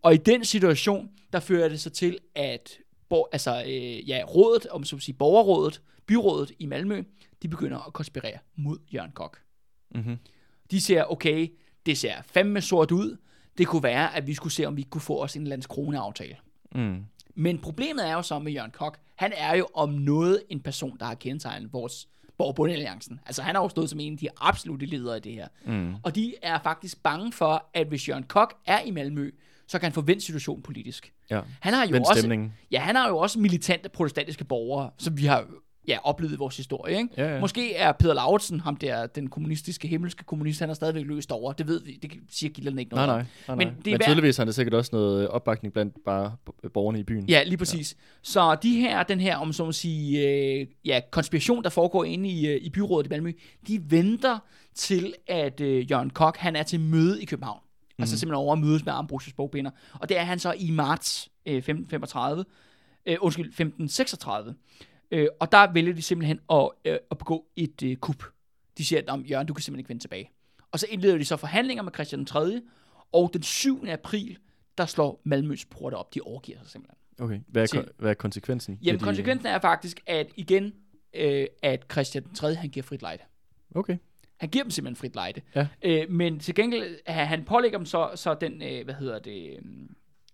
[0.03, 2.77] Og i den situation, der fører det så til, at
[3.09, 7.03] bor, altså, øh, ja, rådet, om så sige, borgerrådet, byrådet i Malmø,
[7.43, 9.39] de begynder at konspirere mod Jørgen Kok.
[9.95, 10.17] Mm-hmm.
[10.71, 11.47] De ser, okay,
[11.85, 13.17] det ser fandme sort ud.
[13.57, 16.35] Det kunne være, at vi skulle se, om vi kunne få os en landskroneaftale.
[16.75, 17.03] Mm.
[17.35, 20.97] Men problemet er jo så med Jørgen Kok, han er jo om noget en person,
[20.99, 24.85] der har kendetegnet vores Borg Altså han har jo stået som en af de absolute
[24.85, 25.47] ledere i det her.
[25.65, 25.95] Mm.
[26.03, 29.31] Og de er faktisk bange for, at hvis Jørgen Kok er i Malmø,
[29.67, 31.13] så kan han forvente situationen politisk.
[31.29, 31.41] Ja.
[31.59, 32.53] Han har jo Vend også, stemningen.
[32.71, 35.47] ja, han har jo også militante protestantiske borgere, som vi har
[35.87, 36.97] ja, oplevet i vores historie.
[36.97, 37.09] Ikke?
[37.17, 37.39] Ja, ja.
[37.39, 41.53] Måske er Peter Lauritsen, ham der, den kommunistiske, himmelske kommunist, han er stadigvæk løst over.
[41.53, 43.55] Det ved vi, det siger gilderne ikke Nej, noget nej.
[43.55, 43.81] nej, Men nej.
[43.85, 46.35] det er Men tydeligvis har det sikkert også noget opbakning blandt bare
[46.73, 47.25] borgerne i byen.
[47.29, 47.93] Ja, lige præcis.
[47.93, 47.99] Ja.
[48.21, 52.29] Så de her, den her, om så at sige, øh, ja, konspiration, der foregår inde
[52.29, 53.31] i, øh, i byrådet i Malmø,
[53.67, 54.39] de venter
[54.75, 57.59] til, at øh, Jørgen Kok, han er til møde i København.
[57.97, 58.01] Mm.
[58.03, 59.71] Altså simpelthen over at mødes med Ambrosius bogbinder.
[59.99, 62.45] Og det er han så i marts øh, 1535,
[63.05, 64.55] øh, undskyld, 1536.
[65.13, 68.23] Øh, og der vælger de simpelthen at, øh, at begå et øh, kup.
[68.77, 70.29] De siger, at Jørgen, du kan simpelthen ikke vende tilbage.
[70.71, 72.61] Og så indleder de så forhandlinger med Christian den 3.
[73.11, 73.85] Og den 7.
[73.87, 74.37] april,
[74.77, 76.13] der slår Malmøs porter op.
[76.15, 76.97] De overgiver sig simpelthen.
[77.19, 77.39] Okay.
[77.47, 78.79] Hvad er, Til- hvad er konsekvensen?
[78.83, 80.73] Jamen, de- konsekvensen er faktisk, at igen,
[81.13, 82.55] øh, at Christian den 3.
[82.55, 83.23] han giver frit lejde.
[83.75, 83.97] Okay.
[84.37, 85.41] Han giver dem simpelthen frit lejde.
[85.55, 85.67] Ja.
[85.81, 89.59] Øh, men til gengæld, han han pålægger dem så, så den, øh, hvad hedder det,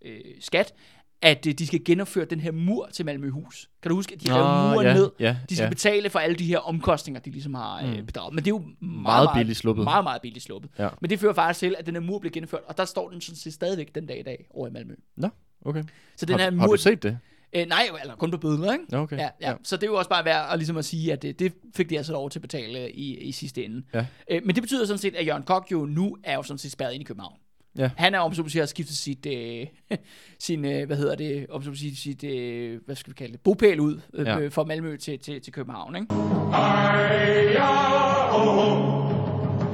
[0.01, 0.73] øh, skat,
[1.21, 3.69] at øh, de skal genopføre den her mur til Malmøhus.
[3.81, 5.11] Kan du huske, at de Nå, muren ja, ned?
[5.19, 5.69] ja, De skal ja.
[5.69, 8.05] betale for alle de her omkostninger, de ligesom har øh, Mm.
[8.05, 8.33] bedraget.
[8.35, 9.83] Men det er jo meget, Meget billigt sluppet.
[9.83, 10.71] Meget, meget billigt sluppet.
[10.79, 10.89] Ja.
[11.01, 13.21] Men det fører faktisk til, at den her mur bliver gennemført, og der står den
[13.21, 14.93] sådan set stadigvæk den dag i dag over i Malmø.
[15.65, 15.83] Okay.
[16.17, 16.75] Så den har, her har mur...
[16.75, 17.17] du set det?
[17.55, 18.85] Øh, nej, eller kun på billeder, ikke?
[18.91, 19.17] Ja, Okay.
[19.17, 19.53] Ja, ja.
[19.63, 21.89] Så det er jo også bare værd at, ligesom at sige, at det, det fik
[21.89, 23.83] de altså lov til at betale øh, i, i sidste ende.
[23.93, 24.05] Ja.
[24.31, 26.71] Øh, men det betyder sådan set, at Jørgen Kok jo nu er jo sådan set
[26.71, 27.35] spærret ind i København.
[27.77, 27.89] Ja.
[27.97, 29.67] Han er om sige, har skiftet sit, øh,
[30.39, 33.79] sin, øh, hvad hedder det, om sige, sit, øh, hvad skal vi kalde det, bopæl
[33.79, 34.37] ud øh, Ja.
[34.37, 34.47] ja.
[34.47, 36.07] fra Malmø til, til, til København, ikke?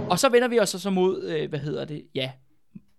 [0.10, 2.32] Og så vender vi os så, så mod, øh, hvad hedder det, ja,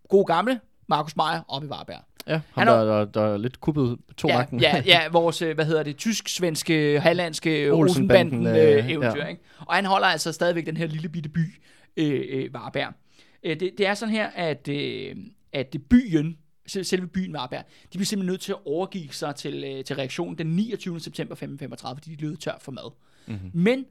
[0.09, 2.01] god gamle Markus Meyer op i Varberg.
[2.29, 4.61] Ja, ham Han der, er- der, der er lidt kuppet to ja, magten.
[4.61, 9.27] ja, ja, vores, øh, hvad hedder det, tysk-svenske, hallandske Olsenbanden, Olsenbanden øh, øh, eventyr, ja.
[9.27, 9.43] ikke?
[9.67, 11.55] Og han holder altså stadigvæk den her lille bitte by,
[11.97, 12.93] øh, øh, Varberg.
[13.43, 15.17] Øh, det, det er sådan her, at, øh,
[15.53, 19.65] at byen, sel- selve byen Varberg, de bliver simpelthen nødt til at overgive sig til,
[19.65, 21.01] øh, til reaktionen den 29.
[21.01, 22.93] september 1535, fordi de lød tør for mad.
[23.27, 23.51] Mhm.
[23.55, 23.85] Men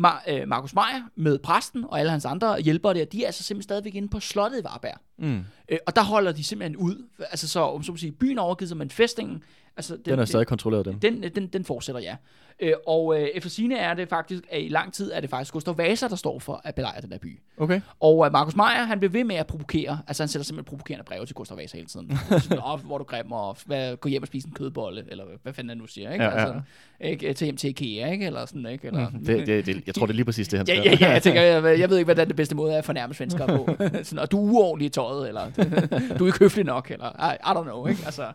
[0.00, 3.42] Mar- øh, Markus Meyer med præsten og alle hans andre hjælpere der, de er altså
[3.42, 5.00] simpelthen stadigvæk inde på slottet i Varberg.
[5.18, 5.40] Mm.
[5.68, 7.06] Øh, og der holder de simpelthen ud.
[7.30, 9.42] Altså så, om så sige, byen er overgivet sig, men fæstningen
[9.76, 10.98] Altså, Den er stadig kontrolleret dem.
[11.00, 12.16] den, den, den fortsætter, ja.
[12.60, 15.52] Øh, og øh, efter sine er det faktisk, at i lang tid er det faktisk
[15.52, 17.40] Gustav Vasa, der står for at belejre den her by.
[17.58, 17.80] Okay.
[18.00, 19.98] Og øh, Markus Meier, han bliver ved med at provokere.
[20.08, 22.18] Altså han sætter simpelthen provokerende breve til Gustav Vasa hele tiden.
[22.42, 25.36] Sådan, "Åh, hvor du grim, og hvad, gå hjem og spise en kødbolle, eller hvad-
[25.42, 26.24] hvad fanden han nu siger, ikke?
[26.24, 26.36] Ja, ja.
[26.46, 26.60] Altså,
[27.00, 27.34] ikke?
[27.34, 28.26] Til hjem til IKEA, ikke?
[28.26, 28.86] Eller sådan, ikke?
[28.86, 31.10] Eller, Det, det, det, jeg tror, det er lige præcis det, han Ja, ja, ja,
[31.10, 33.68] jeg tænker, jeg, jeg ved ikke, hvordan det bedste måde er at fornærme svensker på.
[34.02, 35.50] sådan, og du er uordentlig tøjet, eller
[36.18, 38.02] du er ikke høflig nok, eller I, I don't know, ikke?
[38.04, 38.32] Altså,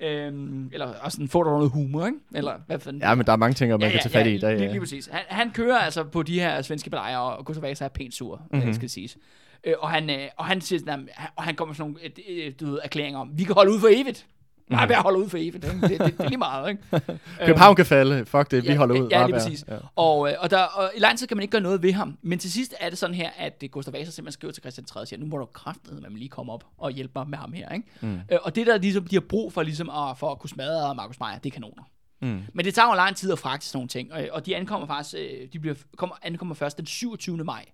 [0.00, 2.18] øhm, eller og sådan, får du noget humor, ikke?
[2.34, 3.02] Eller hvad fanden?
[3.02, 4.36] Ja, men der er mange ting, man kan tage fat i i.
[4.38, 4.70] Lige, Ja.
[4.70, 5.06] lige præcis.
[5.12, 8.36] Han, han kører altså på de her svenske belejer, og Gustav Vasa er pænt sur,
[8.36, 8.58] Mhm.
[8.58, 8.72] mm-hmm.
[8.72, 9.16] skal det siges.
[9.64, 12.46] Øh, og, han, øh, og han siger sådan, og han kommer med sådan nogle øh,
[12.46, 14.26] øh, du ved, erklæringer om, vi kan holde ud for evigt.
[14.70, 14.90] Nej, Mhm.
[14.92, 15.54] jeg holder ud for evigt.
[15.64, 15.80] Ikke?
[15.80, 16.82] Det, det, det, er lige meget, ikke?
[17.46, 18.26] København kan falde.
[18.26, 19.08] Fuck det, vi Ja, holder ja, ud.
[19.10, 19.64] ja, lige præcis.
[19.96, 22.18] Og, øh, og, der, og i lang tid kan man ikke gøre noget ved ham.
[22.22, 25.00] Men til sidst er det sådan her, at Gustav Vasa simpelthen skriver til Christian 3.
[25.00, 27.68] og siger, nu må du kraftedeme lige komme op og hjælpe mig med ham her.
[27.72, 27.86] Ikke?
[28.00, 28.20] Mm.
[28.32, 30.94] Øh, og det der ligesom, de har brug for, ligesom, at, for at kunne smadre
[30.94, 31.82] Markus Meyer, det er kanoner.
[32.22, 32.42] Mm.
[32.54, 34.12] Men det tager jo lang tid at fragte sådan nogle ting.
[34.12, 37.36] Og, og de ankommer faktisk, øh, de bliver, kommer, ankommer først den 27.
[37.44, 37.64] maj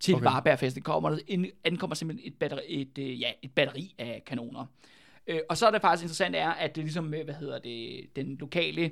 [0.00, 0.24] til okay.
[0.74, 2.60] Det kommer, der ankommer simpelthen et batteri,
[2.96, 4.64] et, ja, et batteri af kanoner.
[5.26, 8.00] Øh, og så er det faktisk interessant er, at det ligesom, øh, hvad hedder det,
[8.16, 8.90] den lokale,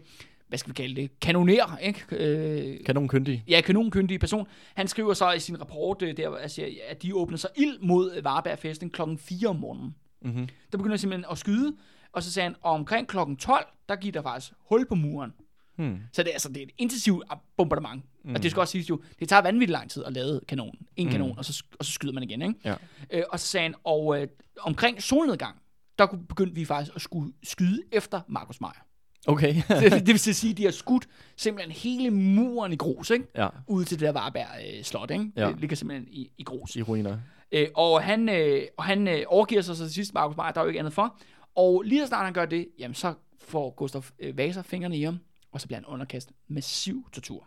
[0.48, 2.04] hvad skal vi kalde det, kanoner, ikke?
[2.10, 3.44] Øh, Kanon kyndig.
[3.48, 4.46] ja, kanonkyndige person.
[4.74, 8.14] Han skriver så i sin rapport, øh, der, altså, at de åbner sig ild mod
[8.16, 9.94] øh, Varberg Fæstning klokken 4 om morgenen.
[10.22, 10.48] Mm-hmm.
[10.72, 11.76] Der begynder de simpelthen at skyde,
[12.12, 15.32] og så sagde han, og omkring klokken 12, der giver der faktisk hul på muren.
[15.76, 15.98] Hmm.
[16.12, 17.24] Så det, er, altså, det er et intensivt
[17.56, 18.04] bombardement.
[18.24, 18.34] Mm.
[18.34, 20.74] Og det skal også siges jo, det tager vanvittigt lang tid at lade kanonen.
[20.96, 21.12] En Mm.
[21.12, 22.42] kanon, og så, og så skyder man igen.
[22.42, 22.54] Ikke?
[22.64, 22.74] Ja.
[23.10, 24.28] Øh, og så sagde han, og øh,
[24.60, 25.56] omkring solnedgang,
[25.98, 28.86] der begyndte vi faktisk at skulle skyde efter Markus Meyer.
[29.26, 29.54] Okay.
[29.68, 33.26] det, det vil sige, at de har skudt simpelthen hele muren i grus, ikke?
[33.36, 35.32] ja, Ude til det der Varberg øh, slot, ikke?
[35.36, 35.48] Ja.
[35.48, 36.76] Det ligger simpelthen i, i grus.
[36.76, 37.18] i ruiner.
[37.52, 40.60] Øh, og han, øh, og han øh, overgiver sig så til sidst, Markus Meyer, der
[40.60, 41.20] er jo ikke andet for.
[41.54, 45.02] Og lige så snart han gør det, jamen så får Gustav øh, Vasa fingrene i
[45.02, 45.18] ham,
[45.52, 47.46] og så bliver han underkastet massiv tortur.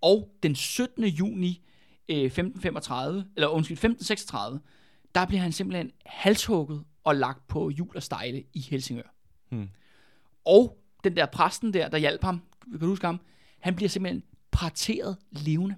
[0.00, 1.04] Og den 17.
[1.04, 1.62] juni
[2.08, 4.60] øh, 1535, eller undskyld, 1536,
[5.14, 9.14] der bliver han simpelthen halshugget og lagt på hjul og stejle i Helsingør.
[9.48, 9.68] Hmm.
[10.44, 13.20] Og den der præsten der, der hjalp ham, kan du huske ham,
[13.60, 14.22] han bliver simpelthen
[14.52, 15.76] parteret levende.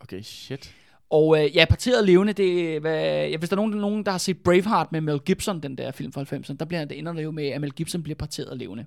[0.00, 0.74] Okay, shit.
[1.10, 4.10] Og øh, ja, parteret levende, det er, hvad, ja, hvis der er nogen, nogen, der
[4.10, 7.12] har set Braveheart med Mel Gibson, den der film fra 90'erne, der bliver, det ender
[7.12, 8.86] det jo med, at Mel Gibson bliver parteret levende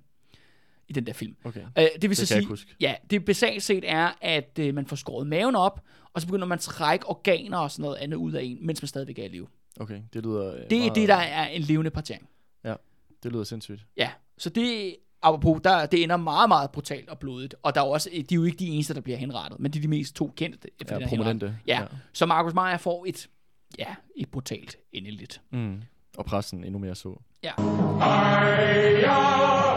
[0.98, 1.36] i den der film.
[1.44, 1.62] Okay.
[1.80, 4.96] Øh, det vil så jeg sige, ja, det basalt set er, at øh, man får
[4.96, 5.82] skåret maven op,
[6.14, 8.82] og så begynder man at trække organer og sådan noget andet ud af en, mens
[8.82, 9.48] man stadigvæk er i live.
[9.80, 10.54] Okay, det lyder...
[10.54, 12.28] øh, Det er meget- det, der er en levende partering.
[13.24, 13.86] Det lyder sindssygt.
[13.98, 17.56] Ja, så det, apropos, der, det ender meget, meget brutalt og blodigt.
[17.64, 19.72] Og der er jo også, de er jo ikke de eneste, der bliver henrettet, men
[19.74, 20.68] de er de mest to kendte.
[20.82, 21.16] Ja, prominente.
[21.16, 21.56] henrettelse.
[21.68, 21.82] Ja,
[22.14, 23.30] så Markus Meyer får et,
[23.80, 25.42] ja, et brutalt endeligt.
[25.52, 25.82] Mm.
[26.18, 27.20] Og pressen endnu mere så.
[27.44, 27.52] Ja.
[28.02, 29.18] Ej-ja,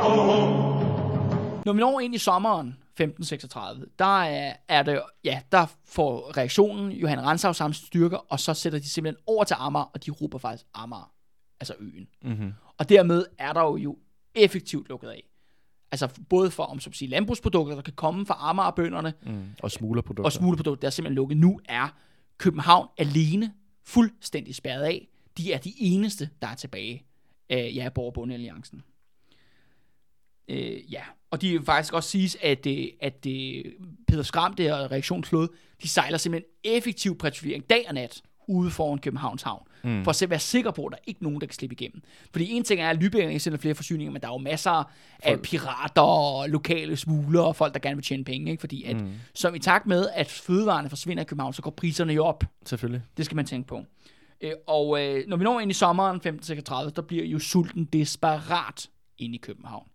[0.09, 0.76] oh,
[1.67, 6.93] Når vi når ind i sommeren 1536, der er, er det, ja, der får reaktionen
[6.93, 10.39] Johan Ransau samme styrker, og så sætter de simpelthen over til Amager, og de råber
[10.39, 11.13] faktisk Amager,
[11.61, 12.09] altså øen.
[12.23, 12.53] Mm-hmm.
[12.79, 13.99] Og dermed er der jo, jo
[14.35, 15.23] effektivt lukket af.
[15.91, 19.45] Altså både for, om så at sige, landbrugsprodukter, der kan komme fra Amagerbønderne, Mm.
[19.63, 20.25] Og smuglerprodukter.
[20.25, 21.37] og smuglerprodukter, der er simpelthen lukket.
[21.37, 21.89] Nu er
[22.39, 23.53] København alene
[23.85, 25.09] fuldstændig spærret af.
[25.39, 27.07] De er de eneste, der er tilbage
[27.49, 28.83] af ja, Borgerbundealliancen.
[30.49, 33.65] Øh, ja, og de vil faktisk også siges, at, øh, at øh,
[34.09, 35.49] Peter Skram, det her reaktionsflåde,
[35.83, 40.05] de sejler simpelthen effektiv patruljering dag og nat ude foran Københavns Havn, mm.
[40.05, 42.03] for at være sikker på, at der er ikke nogen, der kan slippe igennem.
[42.33, 44.91] Fordi en ting er, at Lübeck sender flere forsyninger, men der er jo masser
[45.23, 48.51] af pirater og lokale smuglere og folk, der gerne vil tjene penge.
[48.51, 48.61] Ikke?
[48.61, 49.13] Fordi at, mm.
[49.35, 52.45] som i takt med, at fødevarene forsvinder i København, så går priserne jo op.
[52.65, 53.03] Selvfølgelig.
[53.17, 53.83] Det skal man tænke på.
[54.41, 58.89] Øh, og øh, når vi når ind i sommeren 1536, der bliver jo sulten desperat
[59.19, 59.87] inde i København.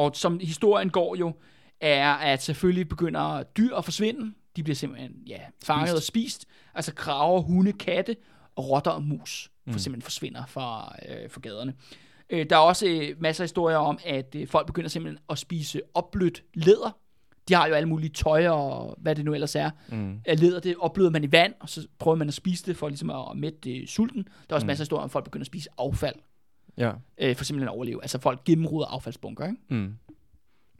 [0.00, 1.32] Og som historien går jo,
[1.80, 4.34] er, at selvfølgelig begynder dyr at forsvinde.
[4.56, 5.96] De bliver simpelthen ja, fanget Spist.
[5.96, 6.46] og spist.
[6.74, 8.16] Altså kraver, hunde, katte,
[8.58, 9.78] rotter og mus for Mm.
[9.78, 11.74] simpelthen forsvinder fra, øh, fra gaderne.
[12.30, 15.38] Øh, der er også øh, masser af historier om, at øh, folk begynder simpelthen at
[15.38, 16.96] spise opblødt læder.
[17.48, 19.70] De har jo alle mulige tøj og hvad det nu ellers er.
[19.88, 20.20] Mm.
[20.28, 23.10] Læder, det opbløder man i vand, og så prøver man at spise det for ligesom
[23.10, 24.22] at mætte øh, sulten.
[24.24, 24.66] Der er også mm.
[24.66, 26.14] masser af historier om, at folk begynder at spise affald,
[26.78, 26.92] Ja.
[27.18, 28.02] øh, for simpelthen at overleve.
[28.02, 29.56] Altså folk gennemruder affaldsbunker, ikke?
[29.68, 29.94] Mm.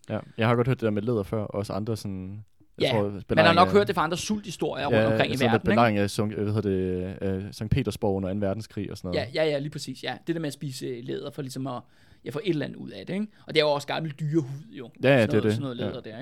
[0.09, 2.45] Ja, jeg har godt hørt det der med læder før, og også andre sådan...
[2.79, 5.33] Jeg Ja, tror, Man har nok af- hørt det fra andre sulthistorier rundt ja, omkring
[5.35, 5.65] i verden, ikke?
[5.65, 8.39] belejring af Sunk, hvad hedder det, øh, Sankt Petersborg under 2.
[8.39, 9.29] verdenskrig og sådan noget.
[9.35, 10.03] Ja, ja, ja, lige præcis.
[10.03, 10.17] Ja.
[10.27, 11.81] Det der med at spise øh, læder for ligesom at
[12.25, 13.27] ja, få et eller andet ud af det, ikke?
[13.47, 14.91] Og det er jo også gammel dyrehud, jo.
[15.03, 15.53] Ja, ja, sådan det er det.
[15.53, 16.19] Sådan noget læder Ja, der,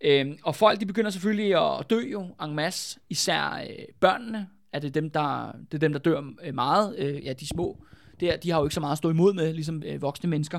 [0.00, 0.20] ikke?
[0.30, 3.00] Øhm, og folk, de begynder selvfølgelig at dø jo en masse.
[3.10, 6.94] Især øh, børnene er det dem, der, det er dem, der dør øh, meget.
[6.98, 7.84] Øh, ja, de små.
[8.22, 10.58] Der, de har jo ikke så meget at stå imod med, ligesom øh, voksne mennesker.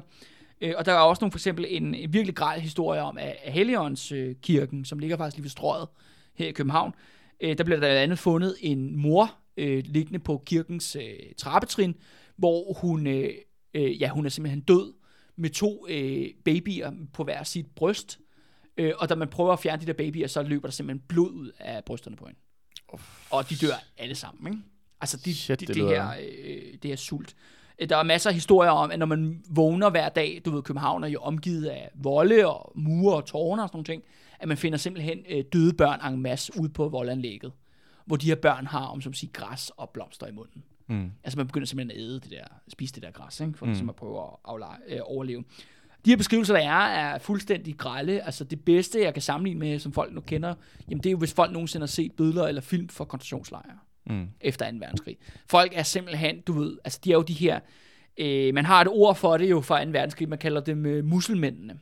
[0.61, 3.36] Øh, og der er også nogle, for eksempel en, en virkelig grej historie om, at,
[3.43, 5.88] at Helligånds øh, kirken, som ligger faktisk lige ved strøget
[6.34, 6.93] her i København,
[7.41, 11.95] øh, der bliver der blandt andet fundet en mor øh, liggende på kirkens øh, trappetrin,
[12.36, 13.30] hvor hun, øh,
[13.74, 14.93] øh, ja, hun er simpelthen død
[15.36, 18.20] med to øh, babyer på hver sit bryst.
[18.78, 21.32] Øh, og da man prøver at fjerne de der babyer, så løber der simpelthen blod
[21.32, 22.39] ud af brysterne på hende.
[23.30, 24.64] Og de dør alle sammen, ikke?
[25.04, 27.36] Altså, de, Shit, de, det det, her, øh, det her sult.
[27.80, 30.62] Øh, Der er masser af historier om, at når man vågner hver dag, du ved,
[30.62, 34.04] København er jo omgivet af volde og mure og tårne og sådan nogle ting,
[34.39, 37.51] at man finder simpelthen øh, døde børn en masse ude på voldanlægget,
[38.06, 40.64] hvor de her børn har, om som siger, græs og blomster i munden.
[40.88, 41.12] Mm.
[41.24, 43.58] Altså man begynder simpelthen at æde det der, spise det der græs, ikke?
[43.58, 43.72] for mm.
[43.72, 45.43] ligesom at prøve at aflege, øh, overleve.
[46.06, 48.22] De her beskrivelser, der er, er fuldstændig grælde.
[48.22, 50.54] Altså det bedste, jeg kan sammenligne med, som folk nu kender,
[50.89, 54.28] jamen det er jo, hvis folk nogensinde har set billeder eller film fra koncentrationslejre Mm.
[54.41, 54.78] efter 2.
[54.78, 55.18] verdenskrig.
[55.49, 57.60] Folk er simpelthen, du ved, altså de er jo de her,
[58.18, 59.91] øh, man har et ord for det jo fra 2.
[59.91, 61.80] verdenskrig, man kalder dem øh, musselmændene.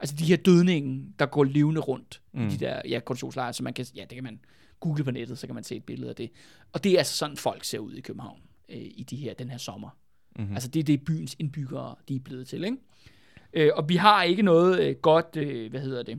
[0.00, 2.46] Altså de her dødningen, der går levende rundt mm.
[2.46, 4.40] i de der ja, koncentrationslejre, så man kan, ja, det kan man
[4.80, 6.30] google på nettet, så kan man se et billede af det.
[6.72, 9.50] Og det er altså sådan, folk ser ud i København øh, i de her, den
[9.50, 9.90] her sommer.
[10.36, 10.54] Mm-hmm.
[10.54, 12.76] Altså det er det, byens indbyggere, de er blevet til, ikke?
[13.52, 16.18] Øh, og vi har ikke noget øh, godt, øh, hvad hedder det,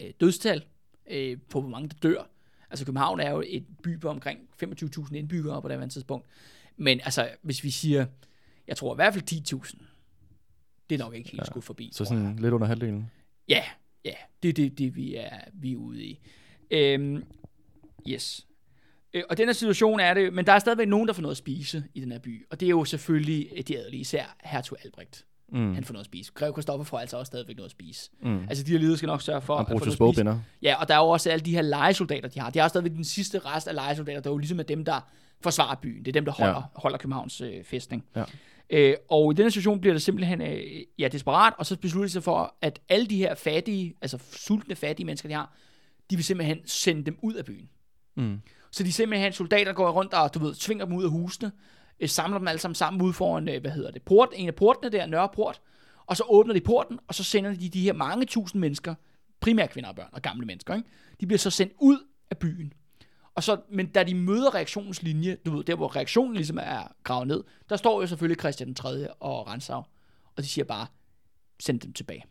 [0.00, 0.64] øh, dødstal
[1.10, 2.30] øh, på, hvor mange der dør.
[2.74, 6.26] Altså København er jo et by på omkring 25.000 indbyggere på det her tidspunkt.
[6.76, 8.06] Men altså, hvis vi siger,
[8.66, 9.84] jeg tror i hvert fald 10.000,
[10.90, 11.44] det er nok ikke helt ja.
[11.44, 11.90] skudt forbi.
[11.92, 12.08] Så jeg.
[12.08, 13.10] sådan lidt under halvdelen.
[13.48, 13.64] Ja,
[14.04, 16.20] ja, det er det, det vi, er, vi er ude i.
[16.70, 17.24] Øhm,
[18.08, 18.46] yes.
[19.12, 21.34] Øh, og den her situation er det, men der er stadigvæk nogen, der får noget
[21.34, 22.46] at spise i den her by.
[22.50, 25.26] Og det er jo selvfølgelig øh, de adelige, især hertug Albrecht.
[25.52, 25.74] Mm.
[25.74, 26.32] Han får noget at spise.
[26.34, 28.10] Grev Kristoffer får altså også stadigvæk noget at spise.
[28.22, 28.40] Mm.
[28.48, 30.40] Altså de her ledere skal nok sørge for at få noget at spise.
[30.62, 32.50] Ja, og der er jo også alle de her legesoldater, de har.
[32.50, 35.00] De har stadigvæk den sidste rest af legesoldater, der er jo ligesom er dem, der
[35.40, 35.98] forsvarer byen.
[35.98, 36.60] Det er dem, der holder, ja.
[36.74, 38.04] holder Københavns øh, fæstning.
[38.16, 38.24] Ja.
[38.70, 40.62] Øh, og i denne situation bliver det simpelthen øh,
[40.98, 44.74] ja, desperat, og så beslutter de sig for, at alle de her fattige, altså sultne
[44.74, 45.52] fattige mennesker, de har,
[46.10, 47.68] de vil simpelthen sende dem ud af byen.
[48.16, 48.40] Mm.
[48.70, 51.52] Så de simpelthen soldater går rundt og, du ved, tvinger dem ud af husene,
[52.00, 54.54] øh, samler dem alle sammen sammen ude foran, øh, hvad hedder det, port, en af
[54.54, 55.60] portene der, Nørreport,
[56.06, 58.94] og så åbner de porten, og så sender de de her mange tusind mennesker,
[59.40, 60.88] primært kvinder og børn og gamle mennesker, ikke?
[61.20, 61.98] de bliver så sendt ud
[62.30, 62.72] af byen.
[63.34, 66.92] Og så, men da de møder reaktionens linje, du ved, der hvor reaktionen ligesom er
[67.02, 69.12] gravet ned, der står jo selvfølgelig Christian den 3.
[69.12, 69.76] og Ransau,
[70.36, 70.86] og de siger bare,
[71.60, 72.24] send dem tilbage.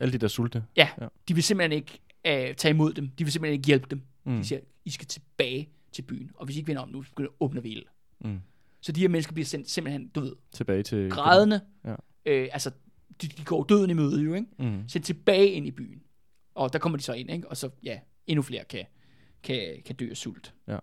[0.00, 0.64] Alle de der sulte.
[0.76, 1.06] Ja, Ja.
[1.28, 3.08] de vil simpelthen ikke øh, tage imod dem.
[3.08, 4.02] De vil simpelthen ikke hjælpe dem.
[4.24, 4.36] Mm.
[4.36, 6.30] De siger, I skal tilbage til byen.
[6.34, 7.84] Og hvis I ikke vinder om nu, så åbner vi ild.
[8.20, 8.40] Mm.
[8.84, 11.10] Så de her mennesker bliver sendt simpelthen, du ved, Tilbage til...
[11.10, 11.60] grædende.
[11.84, 11.94] Ja.
[12.26, 12.70] Øh, altså,
[13.22, 14.46] de, de går døden i møde jo, ikke?
[14.58, 14.88] Mm.
[14.88, 16.02] Sendt tilbage ind i byen.
[16.54, 17.48] Og der kommer de så ind, ikke?
[17.48, 18.84] Og så, ja, endnu flere kan,
[19.42, 20.54] kan, kan dø af sult.
[20.68, 20.78] Ja.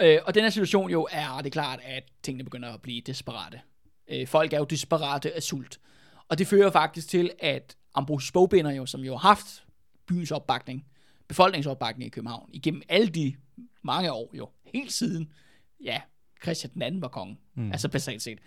[0.00, 3.00] Øh, og den her situation jo er, det er klart, at tingene begynder at blive
[3.00, 3.60] desperate.
[4.08, 5.80] Øh, folk er jo desperate af sult.
[6.28, 9.64] Og det fører faktisk til, at Ambrosius Bogbinder jo, som jo har haft
[10.06, 10.86] byens opbakning,
[11.28, 13.34] befolkningsopbakning i København, igennem alle de
[13.82, 15.32] mange år jo, helt siden,
[15.84, 16.00] ja,
[16.42, 17.72] Christian den anden var konge, mm.
[17.72, 18.38] altså basalt set,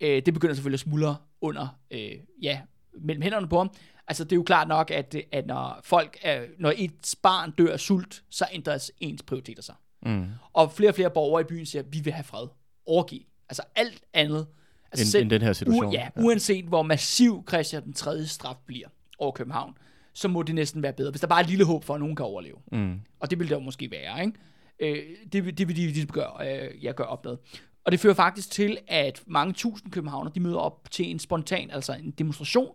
[0.00, 2.12] øh, det begynder selvfølgelig at smuldre under, øh,
[2.42, 2.60] ja,
[3.00, 3.70] mellem hænderne på ham.
[4.08, 7.72] Altså det er jo klart nok, at, at når folk er, når et barn dør
[7.72, 9.74] af sult, så ændres ens prioriteter sig.
[10.02, 10.26] Mm.
[10.52, 12.46] Og flere og flere borgere i byen siger, at vi vil have fred.
[12.86, 13.22] Overgive.
[13.48, 14.46] Altså alt andet.
[14.92, 15.86] Altså End- end den her situation.
[15.86, 18.26] U- ja, uanset hvor massiv Christian den 3.
[18.26, 19.74] straf bliver over København,
[20.12, 22.00] så må det næsten være bedre, hvis der bare er et lille håb for, at
[22.00, 22.56] nogen kan overleve.
[22.72, 23.00] Mm.
[23.20, 24.38] Og det vil der jo måske være, ikke?
[24.80, 25.02] Øh,
[25.32, 26.32] det, vil- det vil de ligesom gøre,
[26.64, 27.36] øh, jeg gør op med.
[27.84, 31.70] Og det fører faktisk til, at mange tusind københavner, de møder op til en spontan,
[31.70, 32.74] altså en demonstration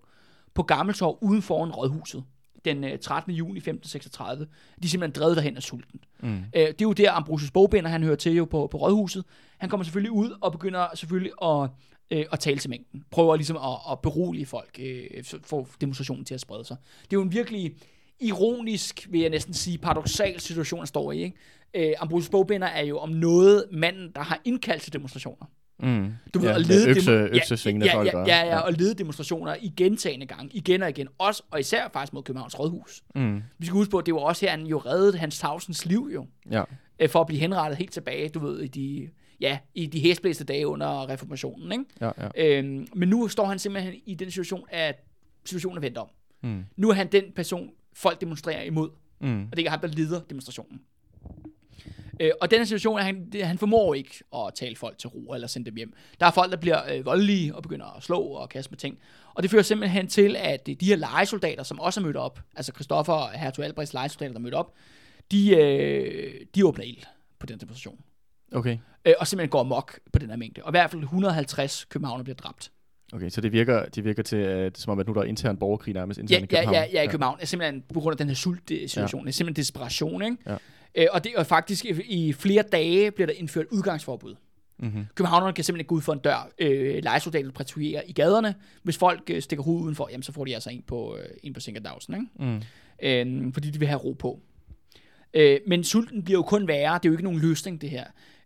[0.53, 2.23] på Gammeltorv uden foran Rådhuset
[2.65, 3.31] den øh, 13.
[3.33, 4.45] juni 1536.
[4.45, 4.49] De
[4.83, 5.99] er simpelthen drevet derhen af sulten.
[6.19, 6.37] Mm.
[6.37, 9.23] Øh, det er jo der, Ambrosius Bogbinder, han hører til jo på, på Rådhuset.
[9.57, 11.69] Han kommer selvfølgelig ud og begynder selvfølgelig at,
[12.11, 13.03] øh, at tale til mængden.
[13.11, 16.77] Prøver ligesom at, at berolige folk, øh, få demonstrationen til at sprede sig.
[17.01, 17.75] Det er jo en virkelig
[18.19, 21.23] ironisk, vil jeg næsten sige, paradoxal situation, der står i.
[21.23, 21.37] Ikke?
[21.75, 25.45] Øh, Ambrosius Bogbinder er jo om noget manden, der har indkaldt til demonstrationer.
[25.79, 26.13] Mm.
[26.33, 28.07] Du ved, ja, at lede økse, øksesvingende ja, folk.
[28.13, 31.43] ja, og- ja, ja, ja, og lede demonstrationer i gentagende gange, igen og igen, også
[31.51, 33.03] og især faktisk mod Københavns Rådhus.
[33.15, 33.43] Mm.
[33.59, 36.09] Vi skal huske på, at det var også her, han jo reddede Hans Tavsens liv
[36.13, 36.63] jo, Ja.
[36.99, 39.09] øh, for at blive henrettet helt tilbage, du ved, i de,
[39.41, 41.85] ja, i de hæsblæste dage under reformationen, ikke?
[42.01, 42.57] Ja, ja.
[42.57, 45.03] Øhm, men nu står han simpelthen i den situation, at
[45.45, 46.07] situationen er vendt om.
[46.43, 46.63] Mm.
[46.75, 48.89] Nu er han den person, folk demonstrerer imod,
[49.21, 49.47] Mm.
[49.51, 50.81] og det er ham, der leder demonstrationen.
[52.19, 55.33] Øh, og den her situation, han, det, han formår ikke at tale folk til ro
[55.33, 55.93] eller sende dem hjem.
[56.19, 58.97] Der er folk, der bliver øh, voldelige og begynder at slå og kaste med ting.
[59.33, 62.39] Og det fører simpelthen til, at øh, de her legesoldater, som også er mødt op,
[62.55, 64.73] altså Christoffer og Hertug Albrechts legesoldater, der er mødt op,
[65.31, 67.03] de, øh, de åbner ild
[67.39, 67.99] på den demonstration.
[68.51, 68.77] Okay.
[69.05, 70.61] øh, og simpelthen går amok på den her mængde.
[70.63, 72.71] Og i hvert fald 150 københavner bliver dræbt.
[73.13, 75.57] Okay, så det virker, det virker til, at, som om, at nu der er intern
[75.57, 76.87] borgerkrig nærmest Ja, internt i ja, København.
[76.91, 77.37] ja, ja, i København.
[77.39, 77.45] Ja.
[77.45, 79.21] Simpelthen på grund af den her sultsituation.
[79.21, 79.25] Ja.
[79.25, 80.37] Det er simpelthen desperation, ikke?
[80.47, 80.55] Ja.
[80.95, 84.35] Øh, og det er faktisk i, i flere dage bliver der indført udgangsforbud.
[84.79, 85.05] Mm-hmm.
[85.15, 86.49] Københavnerne kan simpelthen ikke gå ud for en dør.
[86.59, 88.55] Øh, lejesoldater patruljerer i gaderne.
[88.83, 91.53] Hvis folk øh, stikker hovedet udenfor, jamen, så får de altså en på, øh, en
[91.53, 92.27] på Sinkerdagsen, ikke?
[92.39, 92.61] Mm.
[93.47, 94.39] øh, fordi de vil have ro på.
[95.33, 98.05] Øh, men sulten bliver jo kun værre, det er jo ikke nogen løsning det her.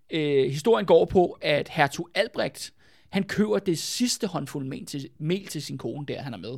[0.09, 2.73] Øh, historien går på, at hertug Albrecht,
[3.09, 6.57] han køber det sidste håndfuld mel til, mel til sin kone, der han er med,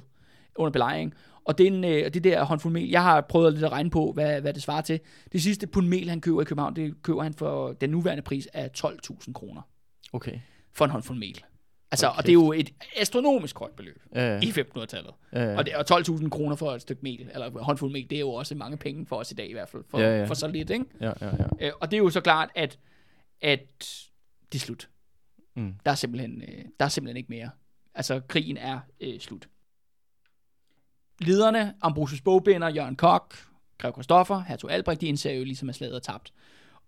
[0.55, 1.13] under belejring.
[1.45, 4.41] Og den, øh, det der håndfuld mel, jeg har prøvet lidt at regne på, hvad,
[4.41, 4.99] hvad det svarer til.
[5.31, 8.47] Det sidste pund mel, han køber i København, det køber han for den nuværende pris
[8.53, 9.61] af 12.000 kroner
[10.13, 10.39] Okay.
[10.73, 11.43] for en håndfuld mel.
[11.91, 14.39] Altså, Hold og det er jo et astronomisk højt beløb Ja, ja.
[14.41, 15.13] i 1500-tallet.
[15.33, 15.57] Ja, ja.
[15.57, 18.19] Og, det, og 12.000 kroner for et stykke mel, eller en håndfuld mel, det er
[18.19, 20.25] jo også mange penge for os i dag i hvert fald, for, Ja, ja.
[20.25, 20.85] for så lidt, ikke?
[21.01, 21.27] Ja, ja,
[21.59, 21.67] ja.
[21.67, 22.79] Øh, og det er jo så klart, at,
[23.41, 23.59] at
[24.53, 24.89] det er slut.
[25.55, 25.73] Mm.
[25.85, 27.49] Der er simpelthen, øh, der er simpelthen ikke mere.
[27.95, 29.47] Altså, krigen er øh, slut.
[31.21, 33.35] Lederne, Ambrosius Bogbinder, Jørgen Kok,
[33.77, 36.33] Grev Kristoffer, Hertug Albrecht, de indser jo ligesom, at slaget er tabt.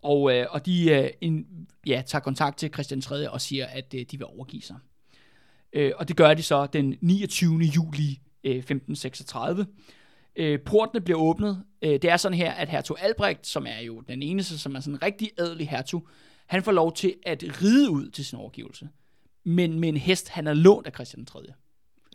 [0.02, 1.46] Og, øh, og de øh, in,
[1.88, 3.32] ja, tager kontakt til Christian 3.
[3.32, 4.76] og siger, at øh, de vil overgive sig.
[5.74, 7.58] Øh, og det gør de så den 29.
[7.58, 9.66] juli øh, 1536.
[10.36, 11.64] Øh, portene bliver åbnet.
[11.82, 14.80] Øh, det er sådan her, at hertug Albrecht, som er jo den eneste, som er
[14.80, 16.08] sådan en rigtig adelig hertug,
[16.48, 18.90] han får lov til at ride ud til sin overgivelse.
[19.44, 21.40] Men med en hest, han er lånt af Christian 3.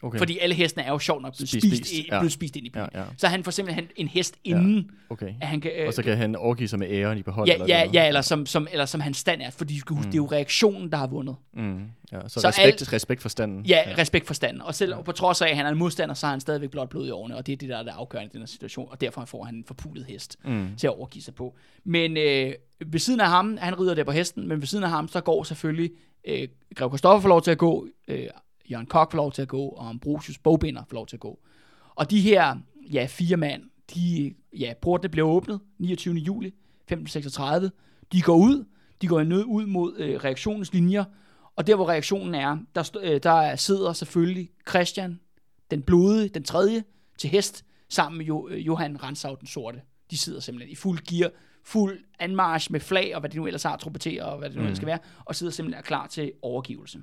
[0.02, 0.18] Okay.
[0.18, 2.18] Fordi alle hestene er jo sjovt nok blevet Spist, spist, ja.
[2.18, 2.86] blevet spist ind i byen.
[2.94, 3.06] Ja, ja.
[3.16, 5.34] Så han får simpelthen en hest inden, Okay.
[5.40, 5.70] at han kan...
[5.78, 7.48] Øh, Og så kan han overgive sig med æren i behold?
[7.48, 9.50] ja, eller ja, ja eller, som, som, eller som hans stand er.
[9.50, 9.96] Fordi mm.
[9.96, 11.36] det er jo reaktionen, der har vundet.
[11.54, 11.78] Mm.
[12.12, 13.64] Ja, så, Så respekt, alt- respekt for standen.
[13.66, 13.94] Ja, ja.
[13.98, 14.62] respekt for standen.
[14.62, 16.88] Og selv på trods af, at han er en modstander, så har han stadigvæk blot
[16.88, 18.88] blod i årene, og det er det, der er det afgørende i den her situation,
[18.90, 20.68] og derfor får han en forpulet hest Mm.
[20.78, 21.54] til at overgive sig på.
[21.84, 22.52] Men øh,
[22.86, 25.20] ved siden af ham, han rider der på hesten, men ved siden af ham, så
[25.20, 25.90] går selvfølgelig
[26.28, 28.26] øh, Grev Kristoffer får lov til at gå, øh,
[28.70, 31.38] Jørgen Kok får lov til at gå, og Ambrosius Bogbinder får lov til at gå.
[31.94, 32.56] Og de her
[32.92, 33.62] ja, fire mand,
[33.94, 36.14] de, ja, portene bliver åbnet 29.
[36.14, 37.70] juli 1536.
[38.12, 38.64] De går ud,
[39.02, 41.04] de går nød ud mod øh, reaktionens linjer,
[41.56, 45.20] og der hvor reaktionen er, der, øh, der sidder selvfølgelig Christian,
[45.70, 46.84] den blodige, den tredje,
[47.18, 49.80] til hest, sammen med jo, øh, Johan Ransau, den sorte.
[50.10, 51.30] De sidder simpelthen i fuld gear,
[51.64, 54.62] fuld anmarsch med flag, og hvad de nu ellers har, trompeter og hvad det nu
[54.62, 57.02] ellers skal være, og sidder simpelthen er klar til overgivelse.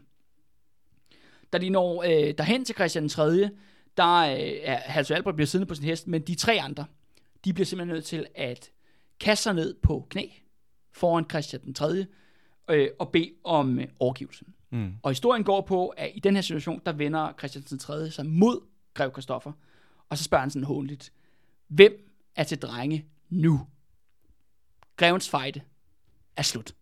[1.53, 3.49] Da de når øh, derhen til Christian 3.,
[3.97, 6.85] der øh, er Hertug Albrecht bliver siddende på sin hest, men de tre andre,
[7.45, 8.71] de bliver simpelthen nødt til at
[9.19, 10.27] kaste sig ned på knæ
[10.91, 12.05] foran Christian den 3.
[12.69, 14.45] Øh, og bede om øh, overgivelse.
[14.69, 14.93] Mm.
[15.03, 18.11] Og historien går på, at i den her situation, der vender Christian den 3.
[18.11, 18.59] sig mod
[18.93, 19.51] Grev Kristoffer,
[20.09, 21.13] og så spørger han sådan håndligt,
[21.67, 21.93] hvem
[22.35, 23.67] er til drenge nu?
[24.97, 25.61] Grevens fejde
[26.37, 26.75] er slut.